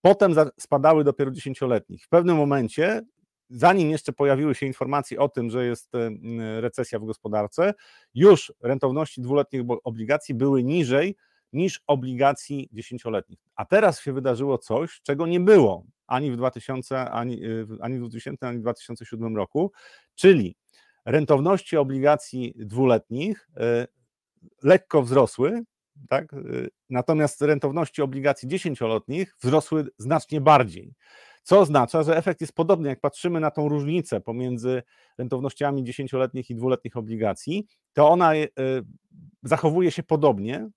[0.00, 2.04] potem spadały dopiero dziesięcioletnich.
[2.04, 3.02] W pewnym momencie
[3.50, 7.74] zanim jeszcze pojawiły się informacje o tym, że jest y, recesja w gospodarce,
[8.14, 11.16] już rentowności dwuletnich obligacji były niżej
[11.52, 13.38] niż obligacji dziesięcioletnich.
[13.56, 18.00] A teraz się wydarzyło coś, czego nie było ani w 2000, ani, y, ani w
[18.00, 19.72] 2000, ani w 2007 roku,
[20.14, 20.56] czyli
[21.04, 23.86] rentowności obligacji dwuletnich y,
[24.62, 25.62] lekko wzrosły,
[26.08, 26.32] tak?
[26.32, 30.94] Y, natomiast rentowności obligacji dziesięcioletnich wzrosły znacznie bardziej.
[31.42, 34.82] Co oznacza, że efekt jest podobny, jak patrzymy na tą różnicę pomiędzy
[35.18, 38.32] rentownościami dziesięcioletnich i dwuletnich obligacji, to ona
[39.42, 40.70] zachowuje się podobnie,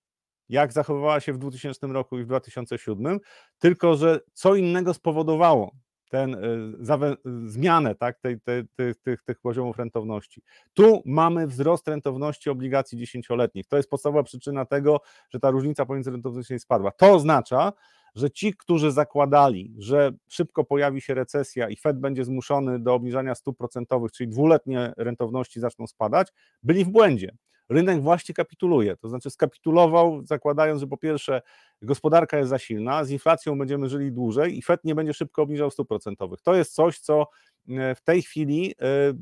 [0.51, 3.19] jak zachowywała się w 2000 roku i w 2007,
[3.59, 5.71] tylko że co innego spowodowało
[6.09, 10.41] ten, y, zmianę tak, tej, tej, tych, tych, tych poziomów rentowności.
[10.73, 13.67] Tu mamy wzrost rentowności obligacji dziesięcioletnich.
[13.67, 16.91] To jest podstawowa przyczyna tego, że ta różnica pomiędzy rentownościami spadła.
[16.91, 17.73] To oznacza,
[18.15, 23.35] że ci, którzy zakładali, że szybko pojawi się recesja i Fed będzie zmuszony do obniżania
[23.35, 26.27] stóp procentowych, czyli dwuletnie rentowności zaczną spadać,
[26.63, 27.35] byli w błędzie
[27.71, 28.97] rynek właśnie kapituluje.
[28.97, 31.41] To znaczy skapitulował, zakładając, że po pierwsze
[31.81, 35.71] gospodarka jest za silna, z inflacją będziemy żyli dłużej i Fed nie będzie szybko obniżał
[35.71, 36.41] stóp procentowych.
[36.41, 37.27] To jest coś, co
[37.69, 39.13] e, w tej chwili e,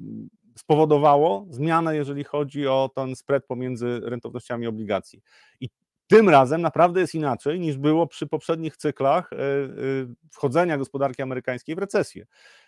[0.57, 5.21] spowodowało zmianę, jeżeli chodzi o ten spread pomiędzy rentownościami obligacji.
[5.59, 5.69] I
[6.09, 9.37] tym razem naprawdę jest inaczej niż było przy poprzednich cyklach e,
[10.31, 12.25] wchodzenia gospodarki amerykańskiej w recesję.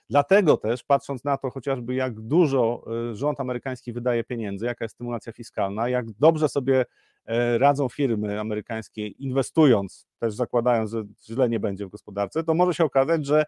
[0.10, 4.96] Dlatego też, patrząc na to chociażby, jak dużo y, rząd amerykański wydaje pieniędzy, jaka jest
[4.96, 6.86] stymulacja fiskalna, jak dobrze sobie
[7.26, 12.74] e, radzą firmy amerykańskie, inwestując, też zakładając, że źle nie będzie w gospodarce, to może
[12.74, 13.46] się okazać, że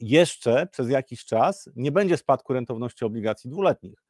[0.00, 4.09] jeszcze przez jakiś czas nie będzie spadku rentowności obligacji dwuletnich, e,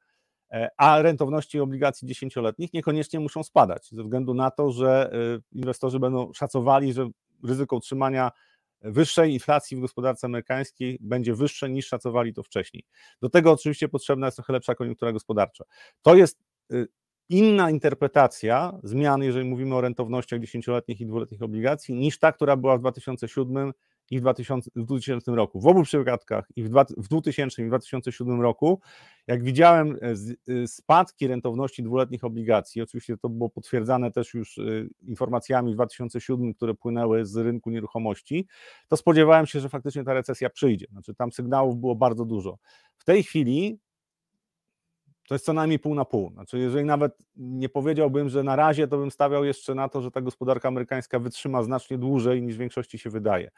[0.76, 6.32] a rentowności obligacji dziesięcioletnich niekoniecznie muszą spadać, ze względu na to, że y, inwestorzy będą
[6.32, 7.08] szacowali, że
[7.44, 8.30] ryzyko utrzymania
[8.82, 12.84] wyższej inflacji w gospodarce amerykańskiej będzie wyższe niż szacowali to wcześniej.
[13.22, 15.64] Do tego oczywiście potrzebna jest trochę lepsza koniunktura gospodarcza.
[16.02, 16.38] To jest
[16.72, 16.88] y,
[17.28, 22.76] inna interpretacja zmian, jeżeli mówimy o rentownościach dziesięcioletnich i dwuletnich obligacji, niż ta, która była
[22.76, 23.72] w 2007
[24.10, 25.60] i w 2000, w 2000 roku.
[25.60, 28.80] W obu przypadkach, i w, dwa, w 2000 i w 2007 roku,
[29.26, 30.14] jak widziałem e,
[30.62, 34.62] e, spadki rentowności dwuletnich obligacji, oczywiście to było potwierdzane też już e,
[35.02, 38.46] informacjami w 2007, które płynęły z rynku nieruchomości,
[38.88, 40.86] to spodziewałem się, że faktycznie ta recesja przyjdzie.
[40.92, 42.58] Znaczy tam sygnałów było bardzo dużo.
[42.96, 43.78] W tej chwili
[45.30, 46.30] to jest co najmniej pół na pół.
[46.32, 50.10] Znaczy, jeżeli nawet nie powiedziałbym, że na razie, to bym stawiał jeszcze na to, że
[50.10, 53.50] ta gospodarka amerykańska wytrzyma znacznie dłużej niż większości się wydaje.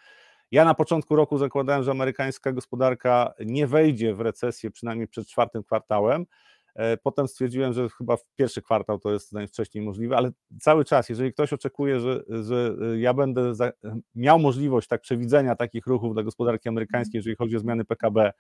[0.52, 5.62] Ja na początku roku zakładałem, że amerykańska gospodarka nie wejdzie w recesję, przynajmniej przed czwartym
[5.62, 6.26] kwartałem.
[6.74, 10.30] E, potem stwierdziłem, że chyba w pierwszy kwartał to jest najwcześniej możliwe, ale
[10.60, 13.72] cały czas, jeżeli ktoś oczekuje, że, że ja będę za,
[14.14, 18.32] miał możliwość tak przewidzenia takich ruchów dla gospodarki amerykańskiej, jeżeli chodzi o zmiany PKB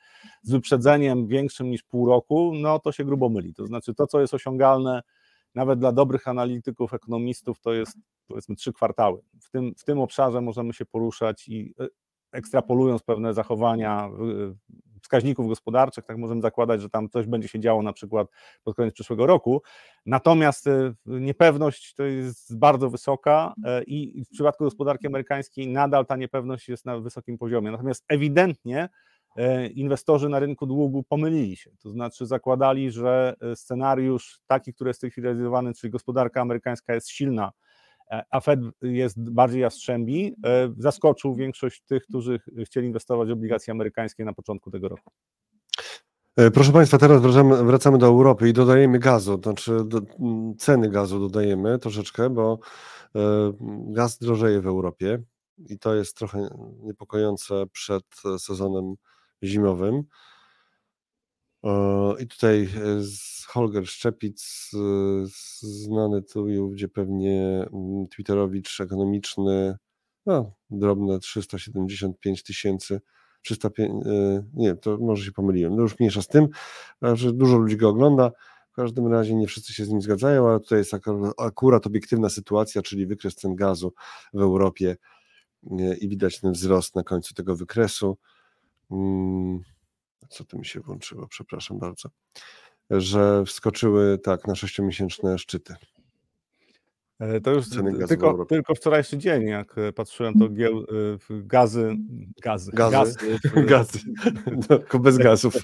[0.42, 3.54] z wyprzedzeniem większym niż pół roku, no to się grubo myli.
[3.54, 5.02] To znaczy to, co jest osiągalne
[5.54, 9.22] nawet dla dobrych analityków, ekonomistów, to jest powiedzmy trzy kwartały.
[9.40, 11.88] W tym, w tym obszarze możemy się poruszać i e,
[12.32, 14.10] ekstrapolując pewne zachowania
[15.02, 18.28] wskaźników gospodarczych, tak możemy zakładać, że tam coś będzie się działo na przykład
[18.64, 19.62] pod koniec przyszłego roku.
[20.06, 26.16] Natomiast e, niepewność to jest bardzo wysoka e, i w przypadku gospodarki amerykańskiej nadal ta
[26.16, 27.70] niepewność jest na wysokim poziomie.
[27.70, 28.88] Natomiast ewidentnie
[29.36, 35.00] e, inwestorzy na rynku długu pomylili się, to znaczy zakładali, że scenariusz taki, który jest
[35.00, 37.52] w tej chwili realizowany, czyli gospodarka amerykańska jest silna,
[38.30, 44.24] a Fed jest bardziej jastrzębi, e, zaskoczył większość tych, którzy chcieli inwestować w obligacje amerykańskie
[44.24, 45.10] na początku tego roku.
[46.36, 50.00] E, proszę Państwa, teraz wracamy, wracamy do Europy i dodajemy gazu, to znaczy do,
[50.58, 52.58] ceny gazu dodajemy troszeczkę, bo
[53.16, 53.52] e,
[53.86, 55.22] gaz drożeje w Europie
[55.68, 56.48] i to jest trochę
[56.82, 58.04] niepokojące przed
[58.38, 58.94] sezonem
[59.42, 60.02] zimowym.
[62.18, 62.68] I tutaj
[63.00, 64.70] z Holger Szczepic,
[65.60, 69.76] znany tu, gdzie pewnie mm, Twitterowicz ekonomiczny,
[70.26, 73.00] no, drobne 375 tysięcy,
[73.42, 73.92] 305,
[74.54, 76.48] nie, to może się pomyliłem, no już mniejsza z tym,
[77.14, 78.30] że dużo ludzi go ogląda,
[78.72, 80.94] w każdym razie nie wszyscy się z nim zgadzają, ale tutaj jest
[81.38, 83.92] akurat obiektywna sytuacja, czyli wykres cen gazu
[84.34, 84.96] w Europie
[86.00, 88.18] i widać ten wzrost na końcu tego wykresu.
[90.32, 92.08] Co tu mi się włączyło, przepraszam bardzo,
[92.90, 95.74] że wskoczyły tak na sześciomiesięczne szczyty.
[97.20, 97.68] E, to już
[98.08, 100.84] tylko, tylko wczorajszy dzień, jak e, patrzyłem, to gieł, e,
[101.30, 101.96] gazy,
[102.42, 103.98] gazy, gazy, gazy,
[104.92, 105.54] no, bez gazów.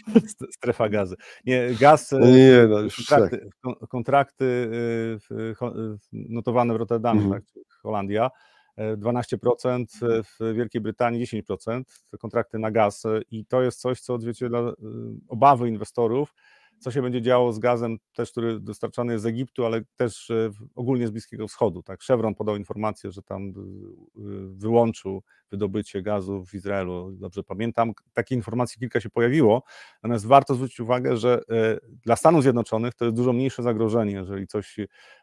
[0.51, 1.16] Strefa gazy.
[1.47, 3.89] Nie, gaz, no nie, no już kontrakty, tak.
[3.89, 4.71] kontrakty
[6.12, 7.43] notowane w Rotterdamie, mhm.
[7.43, 8.31] tak, Holandia,
[8.97, 9.87] 12%,
[10.24, 11.83] w Wielkiej Brytanii 10%,
[12.18, 13.03] kontrakty na gaz.
[13.31, 14.72] I to jest coś, co odzwierciedla
[15.29, 16.35] obawy inwestorów,
[16.79, 20.51] co się będzie działo z gazem, też który dostarczany jest z Egiptu, ale też e,
[20.74, 21.83] ogólnie z Bliskiego Wschodu.
[21.83, 22.01] Tak?
[22.01, 23.53] Chevron podał informację, że tam e,
[24.53, 27.93] wyłączył wydobycie gazu w Izraelu, dobrze pamiętam.
[28.12, 29.62] Takie informacji kilka się pojawiło,
[30.03, 34.47] natomiast warto zwrócić uwagę, że e, dla Stanów Zjednoczonych to jest dużo mniejsze zagrożenie, jeżeli
[34.47, 34.76] coś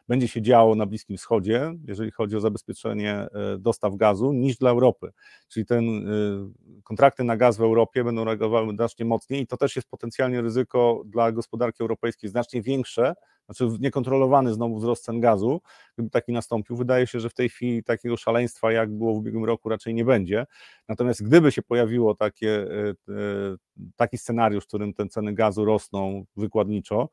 [0.08, 3.26] będzie się działo na Bliskim Wschodzie, jeżeli chodzi o zabezpieczenie
[3.58, 5.10] dostaw gazu, niż dla Europy.
[5.48, 5.84] Czyli ten
[6.84, 11.02] kontrakty na gaz w Europie będą reagowały znacznie mocniej i to też jest potencjalnie ryzyko
[11.06, 11.45] dla gospodarki
[11.80, 13.14] europejskiej znacznie większe,
[13.46, 15.60] znaczy niekontrolowany znowu wzrost cen gazu,
[15.94, 16.76] gdyby taki nastąpił.
[16.76, 20.04] Wydaje się, że w tej chwili takiego szaleństwa, jak było w ubiegłym roku, raczej nie
[20.04, 20.46] będzie.
[20.88, 22.94] Natomiast gdyby się pojawiło takie, e, e,
[23.96, 27.08] taki scenariusz, w którym te ceny gazu rosną wykładniczo,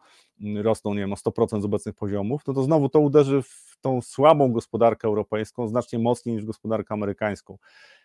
[0.56, 4.02] rosną, nie wiem, o 100% z obecnych poziomów, to to znowu to uderzy w tą
[4.02, 7.58] słabą gospodarkę europejską znacznie mocniej niż gospodarkę amerykańską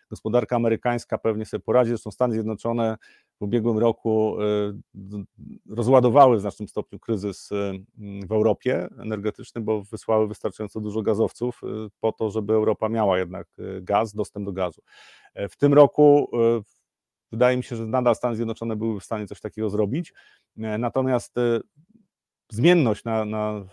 [0.09, 2.97] gospodarka amerykańska pewnie sobie poradzi, zresztą Stany Zjednoczone
[3.39, 7.85] w ubiegłym roku y, rozładowały w znacznym stopniu kryzys y,
[8.27, 11.67] w Europie energetyczny, bo wysłały wystarczająco dużo gazowców y,
[11.99, 13.47] po to, żeby Europa miała jednak
[13.81, 14.81] gaz, dostęp do gazu.
[15.33, 16.31] E, w tym roku
[17.31, 20.13] wydaje mi się, że nadal Stany Zjednoczone były w stanie coś takiego zrobić,
[20.57, 21.35] e, natomiast
[22.51, 23.65] zmienność na, na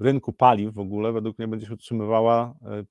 [0.00, 2.84] rynku paliw w ogóle według mnie będzie się utrzymywała e,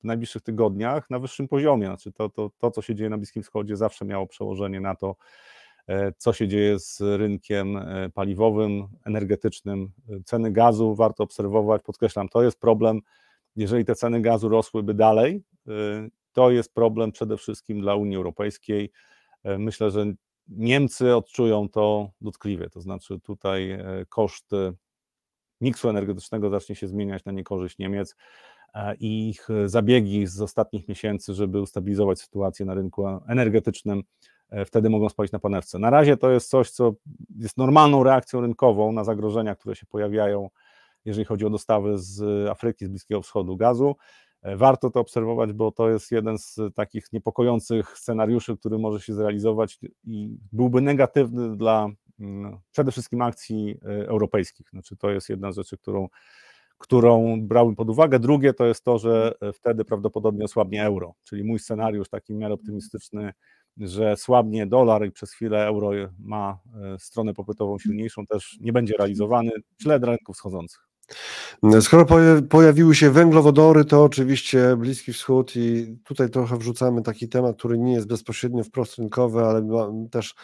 [0.00, 1.86] w najbliższych tygodniach na wyższym poziomie.
[1.86, 5.16] Znaczy to, to, to, co się dzieje na Bliskim Wschodzie, zawsze miało przełożenie na to,
[5.86, 9.92] e, co się dzieje z rynkiem e, paliwowym, energetycznym.
[10.24, 13.00] Ceny gazu warto obserwować, podkreślam, to jest problem,
[13.56, 15.42] jeżeli te ceny gazu rosłyby dalej,
[16.32, 18.90] to jest problem przede wszystkim dla Unii Europejskiej.
[19.44, 20.12] Myślę, że
[20.48, 23.78] Niemcy odczują to dotkliwie, to znaczy tutaj
[24.08, 24.72] koszty
[25.60, 28.16] miksu energetycznego zacznie się zmieniać na niekorzyść Niemiec
[28.74, 34.02] e, i ich zabiegi z ostatnich miesięcy, żeby ustabilizować sytuację na rynku energetycznym,
[34.50, 35.78] e, wtedy mogą spalić na panewce.
[35.78, 36.94] Na razie to jest coś, co
[37.38, 40.48] jest normalną reakcją rynkową na zagrożenia, które się pojawiają,
[41.04, 43.96] jeżeli chodzi o dostawy z Afryki, z Bliskiego Wschodu gazu.
[44.42, 49.14] E, warto to obserwować, bo to jest jeden z takich niepokojących scenariuszy, który może się
[49.14, 51.88] zrealizować i byłby negatywny dla
[52.70, 54.70] przede wszystkim akcji e, europejskich.
[54.70, 56.08] Znaczy, to jest jedna z rzeczy, którą,
[56.78, 58.18] którą brałem pod uwagę.
[58.18, 62.36] Drugie to jest to, że e, wtedy prawdopodobnie osłabnie euro, czyli mój scenariusz taki w
[62.36, 63.32] miarę optymistyczny,
[63.76, 66.58] że słabnie dolar i przez chwilę euro ma
[66.94, 69.50] e, stronę popytową silniejszą, też nie będzie realizowany,
[69.80, 70.87] dla rynków wschodzących.
[71.80, 72.06] Skoro
[72.50, 77.92] pojawiły się węglowodory, to oczywiście Bliski Wschód i tutaj trochę wrzucamy taki temat, który nie
[77.92, 79.68] jest bezpośrednio wprost rynkowy, ale
[80.10, 80.34] też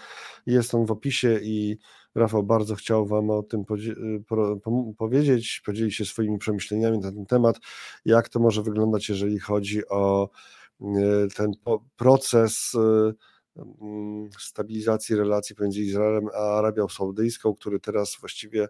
[0.47, 1.79] jest on w opisie i
[2.15, 3.65] Rafał bardzo chciał Wam o tym
[4.99, 7.57] powiedzieć, podzielić się swoimi przemyśleniami na ten temat,
[8.05, 10.31] jak to może wyglądać, jeżeli chodzi o
[10.81, 10.87] e,
[11.37, 11.53] ten
[11.97, 13.13] proces e,
[14.39, 18.69] stabilizacji relacji pomiędzy Izraelem a Arabią Saudyjską, który teraz właściwie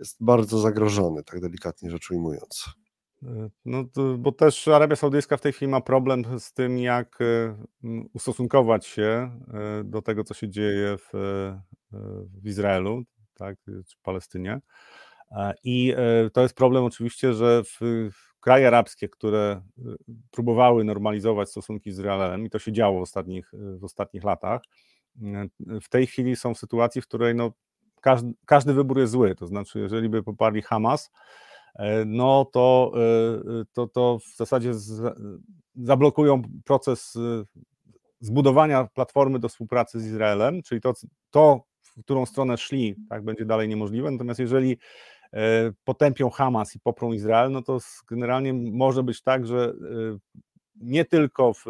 [0.00, 2.70] jest bardzo zagrożony, tak delikatnie rzecz ujmując.
[3.64, 7.56] No, to, bo też Arabia Saudyjska w tej chwili ma problem z tym, jak e,
[8.12, 11.62] ustosunkować się e, do tego, co się dzieje w, e,
[12.42, 13.02] w Izraelu,
[13.34, 14.60] tak, czy Palestynie.
[15.64, 15.94] I
[16.32, 17.78] to jest problem oczywiście, że w,
[18.12, 19.62] w kraje arabskie, które
[20.30, 24.60] próbowały normalizować stosunki z Izraelem, i to się działo w ostatnich, w ostatnich latach,
[25.82, 27.52] w tej chwili są w sytuacji, w której no,
[28.00, 29.34] każdy, każdy wybór jest zły.
[29.34, 31.10] To znaczy, jeżeli by poparli Hamas,
[31.74, 32.92] e, no to,
[33.60, 35.18] e, to, to w zasadzie z,
[35.76, 37.44] zablokują proces e,
[38.20, 40.92] zbudowania platformy do współpracy z Izraelem, czyli to,
[41.30, 44.10] to w którą stronę szli, tak będzie dalej niemożliwe.
[44.10, 44.78] Natomiast jeżeli
[45.84, 47.78] potępią Hamas i poprą Izrael, no to
[48.08, 49.74] generalnie może być tak, że
[50.80, 51.64] nie tylko w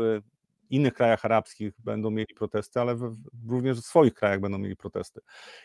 [0.71, 3.17] innych krajach arabskich będą mieli protesty, ale w,
[3.49, 5.21] również w swoich krajach będą mieli protesty.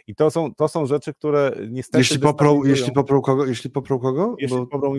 [0.07, 1.97] I to są, to są rzeczy, które niestety.
[1.97, 3.45] Jeśli poprą, jeśli poprą kogo?
[3.45, 4.35] Jeśli poprą kogo?
[4.39, 4.65] Jeśli Bo...
[4.65, 4.93] poprą,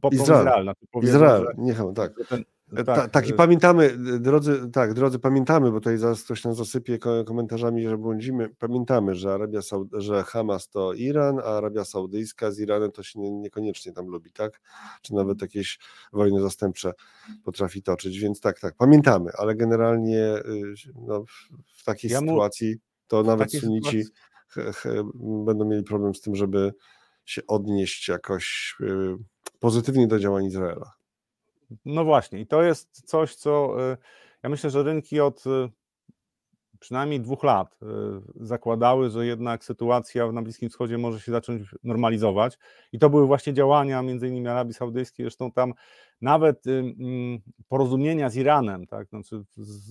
[0.00, 0.40] poprą Izrael.
[0.40, 0.62] Izrael.
[0.62, 2.12] Znaczy Izrael, że- tak.
[2.28, 6.44] ten- E, Ta, tak, i e, pamiętamy, drodzy, tak, drodzy, pamiętamy, bo tutaj zaraz ktoś
[6.44, 8.48] nas zasypie ko- komentarzami, że błądzimy.
[8.58, 13.20] Pamiętamy, że Arabia Saud- że Hamas to Iran, a Arabia Saudyjska z Iranem to się
[13.20, 14.60] nie, niekoniecznie tam lubi, tak?
[15.02, 15.78] Czy nawet jakieś
[16.12, 16.92] wojny zastępcze
[17.44, 20.74] potrafi toczyć, więc tak, tak, pamiętamy, ale generalnie y,
[21.06, 21.24] no,
[21.74, 24.04] w, takiej Ja sytuacji to nawet sunici
[24.54, 26.72] sytuacji- będą mieli problem z tym, żeby
[27.24, 29.16] się odnieść jakoś y,
[29.58, 30.95] pozytywnie do działań Izraela.
[31.84, 33.96] No właśnie, i to jest coś, co y,
[34.42, 35.50] ja myślę, że rynki od y,
[36.80, 42.58] przynajmniej dwóch lat y, zakładały, że jednak sytuacja na Bliskim Wschodzie może się zacząć normalizować.
[42.92, 45.74] I to były właśnie działania między innymi Arabii Saudyjskiej, zresztą tam
[46.20, 47.38] nawet mm,
[47.68, 49.44] porozumienia z Iranem, tak, znaczy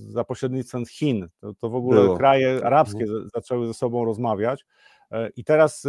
[0.10, 2.18] za pośrednictwem Chin, to, to w ogóle Było.
[2.18, 4.66] kraje arabskie za- zaczęły ze sobą rozmawiać.
[5.12, 5.88] E, I teraz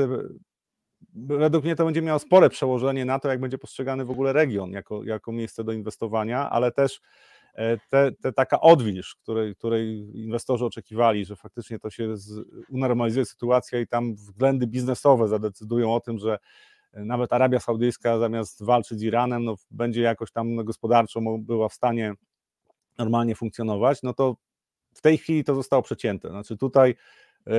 [1.14, 4.70] według mnie to będzie miało spore przełożenie na to, jak będzie postrzegany w ogóle region
[4.70, 7.00] jako, jako miejsce do inwestowania, ale też
[7.54, 13.26] e, te, te taka odwilż, której, której inwestorzy oczekiwali, że faktycznie to się z, unormalizuje
[13.26, 16.38] sytuacja i tam względy biznesowe zadecydują o tym, że
[16.92, 22.14] nawet Arabia Saudyjska zamiast walczyć z Iranem, no, będzie jakoś tam gospodarczo była w stanie
[22.98, 24.36] normalnie funkcjonować, no to
[24.94, 26.28] w tej chwili to zostało przecięte.
[26.28, 26.94] Znaczy tutaj e,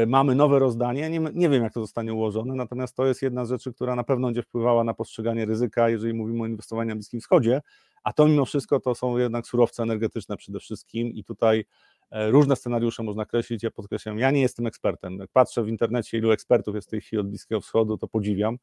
[0.07, 3.49] mamy nowe rozdanie, nie, nie wiem jak to zostanie ułożone, natomiast to jest jedna z
[3.49, 7.19] rzeczy, która na pewno będzie wpływała na postrzeganie ryzyka, jeżeli mówimy o inwestowaniu na Bliskim
[7.19, 7.61] Wschodzie,
[8.03, 11.65] a to mimo wszystko to są jednak surowce energetyczne przede wszystkim i tutaj
[12.11, 16.17] e, różne scenariusze można kreślić, ja podkreślam, ja nie jestem ekspertem, jak patrzę w internecie
[16.17, 18.57] ilu ekspertów jest w tej chwili od Bliskiego Wschodu, to podziwiam,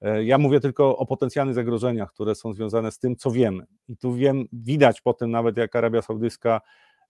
[0.00, 3.66] E, ja mówię tylko o potencjalnych zagrożeniach, które są związane z tym, co wiemy.
[3.88, 6.60] I tu wiem, widać po tym nawet jak Arabia Saudyjska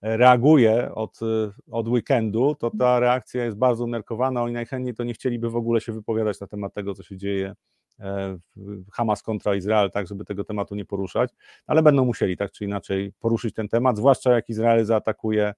[0.01, 4.43] reaguje od, y, od weekendu, to ta reakcja jest bardzo umiarkowana.
[4.43, 7.55] Oni najchętniej to nie chcieliby w ogóle się wypowiadać na temat tego, co się dzieje
[7.99, 11.31] e, w Hamas kontra Izrael, tak, żeby tego tematu nie poruszać,
[11.67, 15.53] ale będą musieli tak czy inaczej poruszyć ten temat, zwłaszcza jak Izrael zaatakuje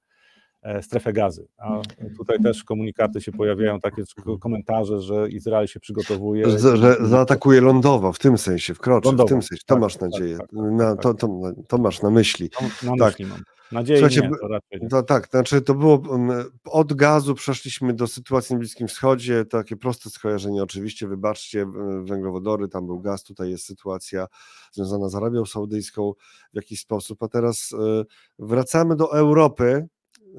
[0.61, 1.47] e, strefę gazy.
[1.57, 1.81] A
[2.17, 4.03] tutaj też komunikaty się pojawiają, takie
[4.39, 6.49] komentarze, że Izrael się przygotowuje.
[6.49, 9.63] Że, że zaatakuje lądowo, w tym sensie, wkroczy, w Lądowo, tym sensie.
[9.65, 10.37] To tak, masz tak, nadzieję.
[10.37, 12.49] tak, na, to, to, to masz na myśli.
[12.83, 13.19] Na tak.
[13.19, 13.39] myśli mam.
[13.73, 14.89] Nadzieję Słuchajcie, nie, to raczej nie.
[14.89, 19.77] To, tak, znaczy to było mm, od gazu przeszliśmy do sytuacji na Bliskim Wschodzie, takie
[19.77, 21.65] proste skojarzenie oczywiście, wybaczcie,
[22.03, 24.27] węglowodory, tam był gaz, tutaj jest sytuacja
[24.71, 26.13] związana z Arabią Saudyjską
[26.53, 28.03] w jakiś sposób, a teraz e,
[28.39, 29.87] wracamy do Europy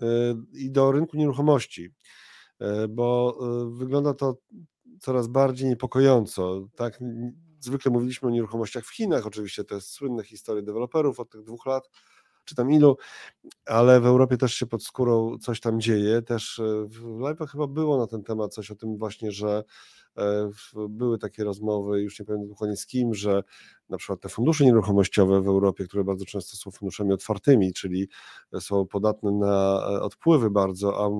[0.02, 0.06] e,
[0.52, 1.90] i do rynku nieruchomości,
[2.60, 3.38] e, bo
[3.70, 4.38] wygląda to
[5.00, 6.98] coraz bardziej niepokojąco, tak,
[7.60, 11.90] zwykle mówiliśmy o nieruchomościach w Chinach, oczywiście jest słynne historie deweloperów od tych dwóch lat,
[12.44, 12.96] czy tam ilu,
[13.66, 16.22] ale w Europie też się pod skórą coś tam dzieje.
[16.22, 19.64] Też e, w live'ach chyba było na ten temat coś o tym właśnie, że
[20.18, 20.50] e,
[20.88, 23.42] były takie rozmowy, już nie pamiętam dokładnie z kim, że
[23.88, 28.08] na przykład te fundusze nieruchomościowe w Europie, które bardzo często są funduszami otwartymi, czyli
[28.60, 31.10] są podatne na e, odpływy bardzo, a,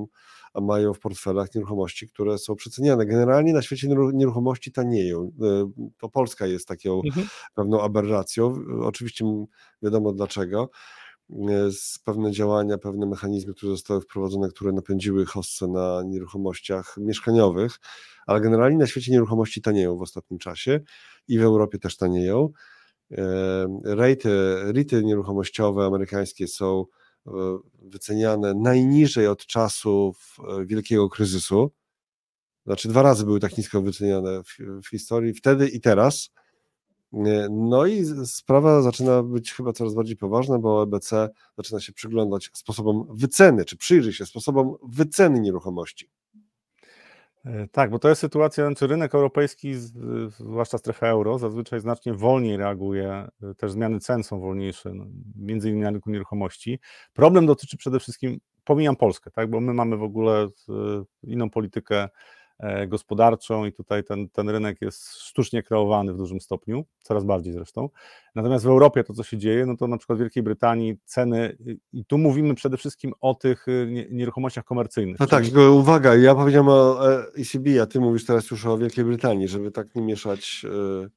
[0.55, 3.07] a mają w portfelach nieruchomości, które są przeceniane.
[3.07, 5.31] Generalnie na świecie nieru- nieruchomości tanieją.
[5.99, 7.27] To Polska jest taką Mhm.
[7.55, 8.55] pewną aberracją.
[8.83, 9.25] Oczywiście
[9.83, 10.71] wiadomo dlaczego.
[11.31, 17.81] E, z pewne działania, pewne mechanizmy, które zostały wprowadzone, które napędziły hossę na nieruchomościach mieszkaniowych,
[18.27, 20.81] ale generalnie na świecie nieruchomości tanieją w ostatnim czasie
[21.29, 22.49] i w Europie też tanieją.
[23.13, 24.31] E, Rejty,
[24.73, 26.85] rity nieruchomościowe amerykańskie są
[27.27, 27.31] e,
[27.83, 31.71] wyceniane najniżej od czasów wielkiego kryzysu.
[32.67, 36.31] Znaczy dwa razy były tak nisko wyceniane w, w historii, wtedy i teraz.
[37.17, 42.51] Nie, No i sprawa zaczyna być chyba coraz bardziej poważna, bo EBC zaczyna się przyglądać
[42.55, 46.11] sposobom wyceny, czy przyjrzy się sposobom wyceny nieruchomości.
[47.45, 49.75] E, Tak, bo to jest sytuacja, znaczy rynek europejski,
[50.29, 55.05] zwłaszcza strefa euro, zazwyczaj znacznie wolniej reaguje, e, też zmiany cen są wolniejsze, no,
[55.37, 56.79] między innymi na rynku nieruchomości.
[57.13, 60.49] Problem dotyczy przede wszystkim, pomijam Polskę, tak, bo my mamy w ogóle e,
[61.23, 62.09] inną politykę e,
[62.87, 67.89] gospodarczą i tutaj ten, ten rynek jest sztucznie kreowany w dużym stopniu, coraz bardziej zresztą.
[68.35, 71.57] Natomiast w Europie to, co się dzieje, no to na przykład w Wielkiej Brytanii ceny,
[71.93, 75.21] i tu mówimy przede wszystkim o tych e, nie- nieruchomościach komercyjnych.
[75.21, 78.79] No tak, tylko uwaga, ja powiedziałem o e, ECB, a ty mówisz teraz już o
[78.79, 80.67] Wielkiej Brytanii, żeby tak nie mieszać
[81.05, 81.09] e,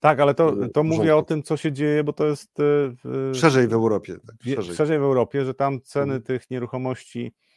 [0.00, 2.62] Tak, ale to, to mówię o tym, co się dzieje, bo to jest e,
[3.04, 4.14] w- szerzej w Europie.
[4.26, 4.74] Tak, szerzej.
[4.76, 6.22] szerzej w Europie, że tam ceny Mhm.
[6.22, 7.47] tych nieruchomości e,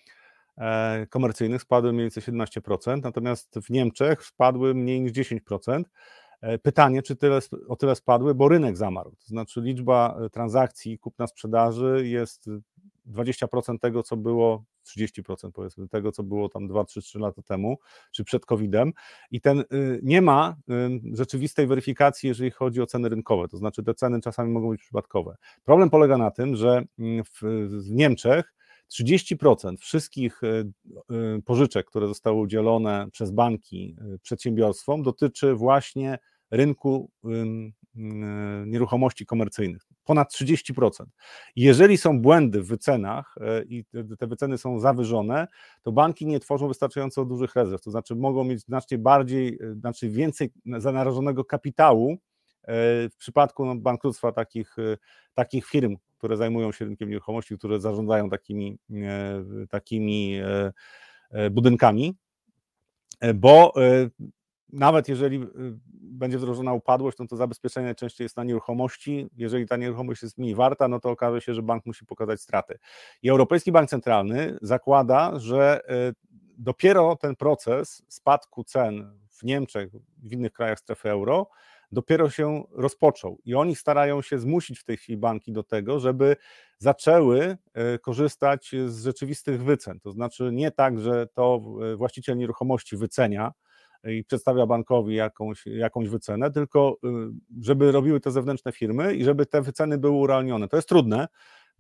[1.10, 5.84] komercyjnych spadły mniej więcej 17%, natomiast w Niemczech spadły mniej niż 10%.
[6.42, 9.12] E, Pytanie, czy tyle, o tyle spadły, bo rynek zamarł.
[9.12, 12.50] To znaczy liczba e, transakcji kupna sprzedaży jest
[13.08, 14.64] 20% tego, co było,
[14.98, 17.78] 30% powiedzmy, tego, co było tam 2-3 lata temu,
[18.12, 18.94] czy przed COVID-em.
[19.32, 19.64] I ten
[20.04, 20.56] nie ma
[21.14, 25.36] rzeczywistej weryfikacji, jeżeli chodzi o ceny rynkowe, to znaczy te ceny czasami mogą być przypadkowe.
[25.64, 26.84] Problem polega na tym, że
[27.26, 27.42] w,
[27.84, 28.54] w Niemczech
[28.92, 30.42] 30% wszystkich
[31.46, 36.20] pożyczek, które zostały udzielone przez banki przedsiębiorstwom, dotyczy właśnie
[36.52, 37.12] rynku
[38.66, 39.82] nieruchomości komercyjnych.
[40.04, 41.06] Ponad 30%.
[41.56, 43.36] Jeżeli są błędy w wycenach
[43.68, 43.86] i
[44.20, 45.48] te wyceny są zawyżone,
[45.82, 50.10] to banki nie tworzą wystarczająco dużych rezerw, to znaczy mogą mieć znacznie bardziej, e, znaczy
[50.10, 52.18] więcej zanarażonego kapitału
[53.12, 54.76] w przypadku no, bankructwa takich,
[55.34, 58.78] takich firm, które zajmują się rynkiem nieruchomości, które zarządzają takimi,
[59.70, 60.40] takimi
[61.52, 62.16] budynkami,
[63.36, 63.74] bo
[64.74, 65.46] nawet jeżeli
[65.92, 69.28] będzie wdrożona upadłość, no to zabezpieczenie najczęściej jest na nieruchomości.
[69.36, 72.80] Jeżeli ta nieruchomość jest mniej warta, no to okaże się, że bank musi pokazać straty.
[73.22, 75.82] I Europejski Bank Centralny zakłada, że
[76.58, 81.50] dopiero ten proces spadku cen w Niemczech, w innych krajach strefy euro,
[81.92, 83.38] dopiero się rozpoczął.
[83.46, 86.36] I oni starają się zmusić w tej chwili banki do tego, żeby
[86.78, 87.58] zaczęły
[87.96, 90.00] y, korzystać z rzeczywistych wycen.
[90.00, 91.62] To znaczy nie tak, że to
[91.98, 93.52] właściciel nieruchomości wycenia,
[94.04, 97.08] i przedstawia bankowi jakąś, jakąś wycenę, tylko y,
[97.62, 100.68] żeby robiły to zewnętrzne firmy i żeby te wyceny były urealnione.
[100.68, 101.28] To jest trudne,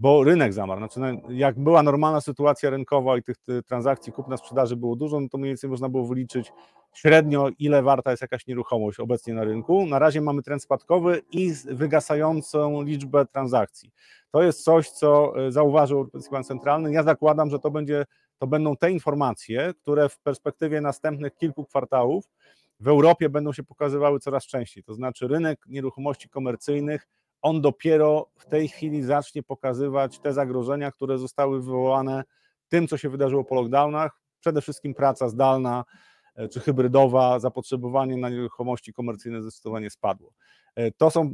[0.01, 0.79] bo rynek zamarł.
[0.79, 3.35] Znaczy, no, jak była normalna sytuacja rynkowa i tych,
[3.67, 6.53] transakcji kupna-sprzedaży było dużo, no to mniej więcej można było wyliczyć
[6.93, 9.85] średnio, ile warta jest jakaś nieruchomość obecnie na rynku.
[9.85, 13.91] Na razie mamy trend spadkowy i wygasającą liczbę transakcji.
[14.31, 16.93] To jest coś, co y, zauważył Europejski Bank Centralny.
[16.93, 18.05] Ja zakładam, że to będzie
[18.37, 22.25] to będą te informacje, które w perspektywie następnych kilku kwartałów
[22.79, 24.83] w Europie będą się pokazywały coraz częściej.
[24.83, 27.07] To znaczy, rynek nieruchomości komercyjnych,
[27.41, 32.23] on dopiero w tej chwili zacznie pokazywać te zagrożenia, które zostały wywołane
[32.67, 34.21] tym, co się wydarzyło po lockdownach.
[34.39, 35.85] Przede wszystkim praca zdalna
[36.35, 40.33] e, czy hybrydowa, zapotrzebowanie na nieruchomości komercyjne zdecydowanie spadło.
[40.75, 41.31] E, to są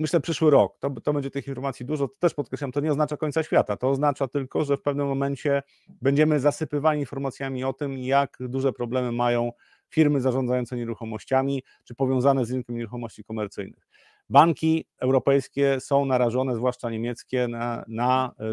[0.00, 0.78] myślę, przyszły rok.
[0.78, 2.08] To, to będzie tych informacji dużo.
[2.08, 3.76] To też podkreślam, to nie oznacza końca świata.
[3.76, 5.62] To oznacza tylko, że w pewnym momencie
[6.02, 9.52] będziemy zasypywani informacjami o tym, jak duże problemy mają
[9.88, 13.88] firmy zarządzające nieruchomościami, czy powiązane z rynkiem nieruchomości komercyjnych.
[14.30, 18.44] Banki europejskie są narażone, zwłaszcza niemieckie, na, na e,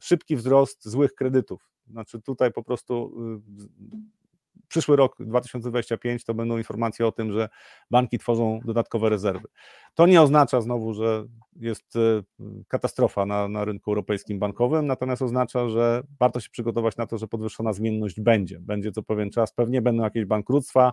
[0.00, 1.70] szybki wzrost złych kredytów.
[1.90, 3.12] Znaczy tutaj po prostu
[3.60, 7.48] y, przyszły rok 2025 to będą informacje o tym, że
[7.90, 9.48] banki tworzą dodatkowe rezerwy.
[9.94, 11.24] To nie oznacza znowu, że
[11.56, 12.22] jest e,
[12.68, 17.28] katastrofa na, na rynku europejskim bankowym, natomiast oznacza, że warto się przygotować na to, że
[17.28, 18.60] podwyższona zmienność będzie.
[18.60, 20.92] Będzie co pewien czas, pewnie będą jakieś bankructwa,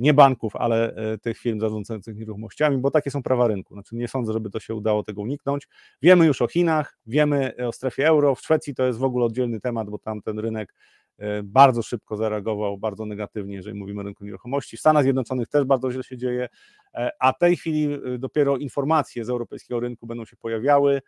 [0.00, 3.74] nie banków, ale e, tych firm zarządzających nieruchomościami, bo takie są prawa rynku.
[3.74, 5.68] Znaczy nie sądzę, żeby to się udało tego uniknąć.
[6.02, 9.60] Wiemy już o Chinach, wiemy o strefie euro, w Szwecji to jest w ogóle oddzielny
[9.60, 10.74] temat, bo tam ten rynek
[11.20, 14.76] E, bardzo szybko zareagował, bardzo negatywnie, jeżeli mówimy o rynku nieruchomości.
[14.76, 16.48] W Stanach Zjednoczonych też bardzo źle się dzieje,
[16.94, 21.00] e, a w tej chwili e, dopiero informacje z europejskiego rynku będą się pojawiały.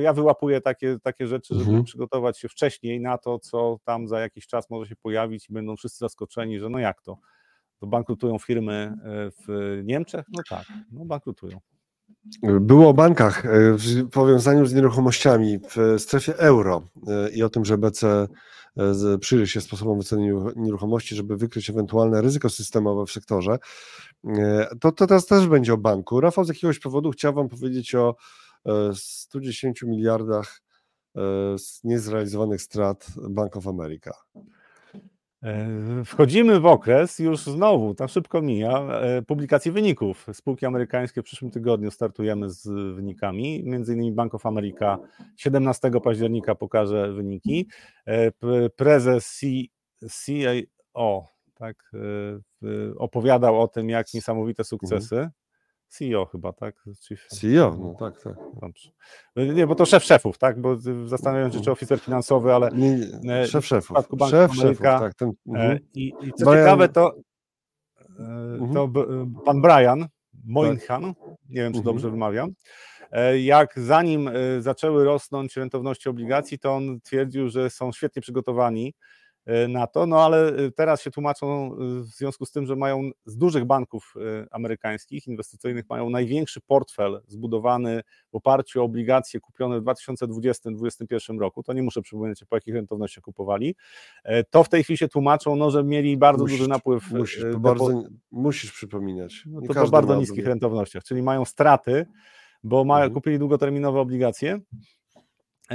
[0.00, 1.84] Ja wyłapuję takie, takie rzeczy, żeby mhm.
[1.84, 5.76] przygotować się wcześniej na to, co tam za jakiś czas może się pojawić i będą
[5.76, 7.18] wszyscy zaskoczeni, że no jak to?
[7.82, 8.94] To bankrutują firmy
[9.46, 10.26] w Niemczech?
[10.32, 11.60] No tak, no bankrutują.
[12.42, 13.42] Było o bankach
[13.78, 16.82] w powiązaniu z nieruchomościami w strefie euro
[17.34, 18.28] i o tym, że BC
[19.20, 23.58] przyjrzy się sposobom wyceny nieruchomości, żeby wykryć ewentualne ryzyko systemowe w sektorze.
[24.24, 26.20] E, to, to teraz też będzie o banku.
[26.20, 28.16] Rafał z jakiegoś powodu chciał Wam powiedzieć o
[28.94, 30.62] 110 e, miliardach
[31.16, 31.20] e,
[31.84, 34.10] niezrealizowanych strat Bank of America.
[35.42, 40.26] E, wchodzimy w okres już znowu, tam szybko mija, e, publikacji wyników.
[40.32, 43.62] Spółki amerykańskie w przyszłym tygodniu startujemy z wynikami.
[43.64, 44.98] Między innymi Bank of America
[45.36, 47.68] 17 października pokaże wyniki.
[48.06, 48.30] E,
[48.76, 49.40] prezes
[50.02, 51.24] CAO
[51.54, 51.92] tak,
[52.96, 55.30] opowiadał o tym, jak niesamowite sukcesy.
[55.92, 56.10] Mhm.
[56.10, 56.84] CEO chyba, tak?
[57.08, 57.26] Chief...
[57.26, 58.34] CEO, no tak, tak.
[58.60, 58.90] Dobrze.
[59.36, 60.60] Nie, bo to szef szefów, tak?
[60.60, 60.76] Bo
[61.06, 62.70] zastanawiam się, czy oficer finansowy, ale...
[62.74, 63.96] Nie, nie, e, szef szefów.
[64.30, 65.14] Szef Ameryka, szefów, tak.
[65.14, 65.56] Ten, uh
[65.94, 66.64] I, I co Brian...
[66.64, 67.14] ciekawe, to,
[68.74, 68.88] to
[69.44, 70.06] pan Brian
[70.44, 71.24] Moynihan, tak.
[71.48, 72.50] nie wiem, czy uh dobrze wymawiam,
[73.40, 78.94] jak zanim zaczęły rosnąć rentowności obligacji, to on twierdził, że są świetnie przygotowani
[79.68, 83.10] na to, no ale e, teraz się tłumaczą e, w związku z tym, że mają
[83.26, 84.14] z dużych banków
[84.50, 91.72] amerykańskich, inwestycyjnych, mają największy portfel zbudowany w oparciu o obligacje kupione w 2020-2021 roku, to
[91.72, 93.74] nie muszę przypominać, po jakich rentownościach kupowali,
[94.50, 97.10] to w tej chwili się tłumaczą, no, że mieli bardzo musisz, duży napływ.
[97.10, 99.44] Musisz, bardzo, musisz przypominać.
[99.46, 102.06] No, to po bardzo niskich rentownościach, czyli mają straty,
[102.64, 103.14] bo mają, mhm.
[103.14, 104.60] kupili długoterminowe obligacje,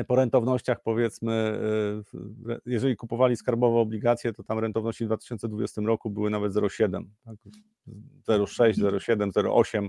[0.03, 1.59] po rentownościach powiedzmy,
[2.65, 7.35] jeżeli kupowali skarbowe obligacje, to tam rentowności w 2020 roku były nawet 0,7, tak?
[8.27, 9.87] 0,6, 0,7, 0,8.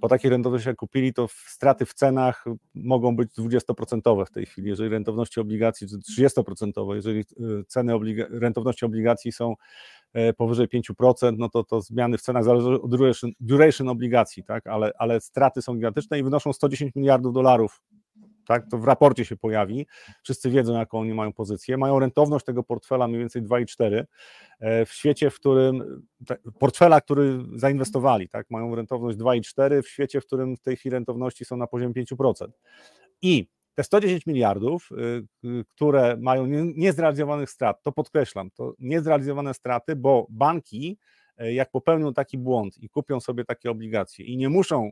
[0.00, 2.44] Po takich rentownościach kupili, to straty w cenach
[2.74, 4.68] mogą być 20% w tej chwili.
[4.68, 7.24] Jeżeli rentowności obligacji, czy 30%, jeżeli
[7.66, 9.54] ceny obliga rentowności obligacji są
[10.36, 14.66] powyżej 5%, no to, to zmiany w cenach zależą od duration, duration obligacji, tak?
[14.66, 17.82] ale, ale straty są gigantyczne i wynoszą 110 miliardów dolarów
[18.46, 19.86] tak, to w raporcie się pojawi,
[20.22, 24.04] wszyscy wiedzą, jaką oni mają pozycję, mają rentowność tego portfela mniej więcej 2,4
[24.60, 26.02] e, w świecie, w którym,
[26.58, 31.44] portfela, który zainwestowali, tak, mają rentowność 2,4 w świecie, w którym w tej chwili rentowności
[31.44, 32.46] są na poziomie 5%.
[33.22, 39.96] I te 110 miliardów, y, y, które mają niezrealizowanych strat, to podkreślam, to niezrealizowane straty,
[39.96, 40.98] bo banki,
[41.36, 44.90] e, jak popełnią taki błąd i kupią sobie takie obligacje i nie muszą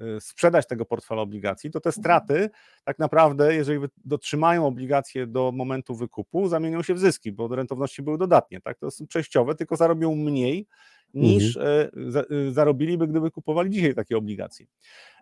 [0.00, 2.50] Y, sprzedać tego portfela obligacji, to te straty
[2.84, 8.18] tak naprawdę, jeżeli dotrzymają obligacje do momentu wykupu, zamienią się w zyski, bo rentowności były
[8.18, 8.78] dodatnie, tak?
[8.78, 10.66] To są przejściowe, tylko zarobią mniej
[11.14, 11.90] niż mhm.
[12.16, 14.66] E, e, zarobiliby, gdyby kupowali dzisiaj takie obligacje.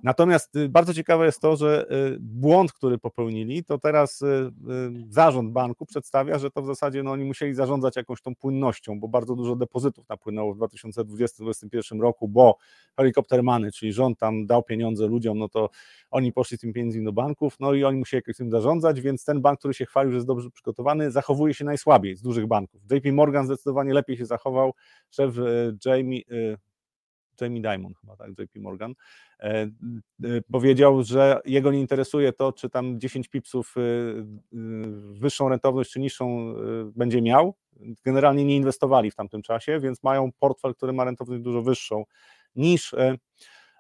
[0.02, 1.86] Natomiast y, bardzo ciekawe jest to, że
[2.20, 4.24] błąd, który popełnili, to teraz
[5.08, 9.08] zarząd banku przedstawia, że to w zasadzie no, oni musieli zarządzać jakąś tą płynnością, bo
[9.08, 12.56] bardzo dużo depozytów napłynęło w 2020-2021 roku, bo
[12.96, 15.70] helikoptermany, czyli rząd tam dał pieniądze ludziom, no to
[16.10, 19.24] oni poszli z tymi pieniędzmi do banków, no i oni musieli jakoś tym zarządzać, więc
[19.24, 22.80] ten bank, który się chwalił, że jest dobrze przygotowany, zachowuje się najsłabiej z dużych banków.
[22.90, 24.72] JP Morgan zdecydowanie lepiej się zachował,
[25.10, 25.34] szef
[25.84, 26.56] Jamie, y,
[27.40, 28.94] Jamie Dimon chyba, tak, JP Morgan,
[29.40, 29.70] e,
[30.24, 34.24] y, powiedział, że jego nie interesuje to, czy tam 10 pipsów y,
[35.12, 36.54] wyższą rentowność czy niższą
[36.96, 37.54] będzie miał.
[38.04, 42.04] Generalnie nie inwestowali w tamtym czasie, więc mają portfel, który ma rentowność dużo wyższą
[42.56, 43.16] niż, e,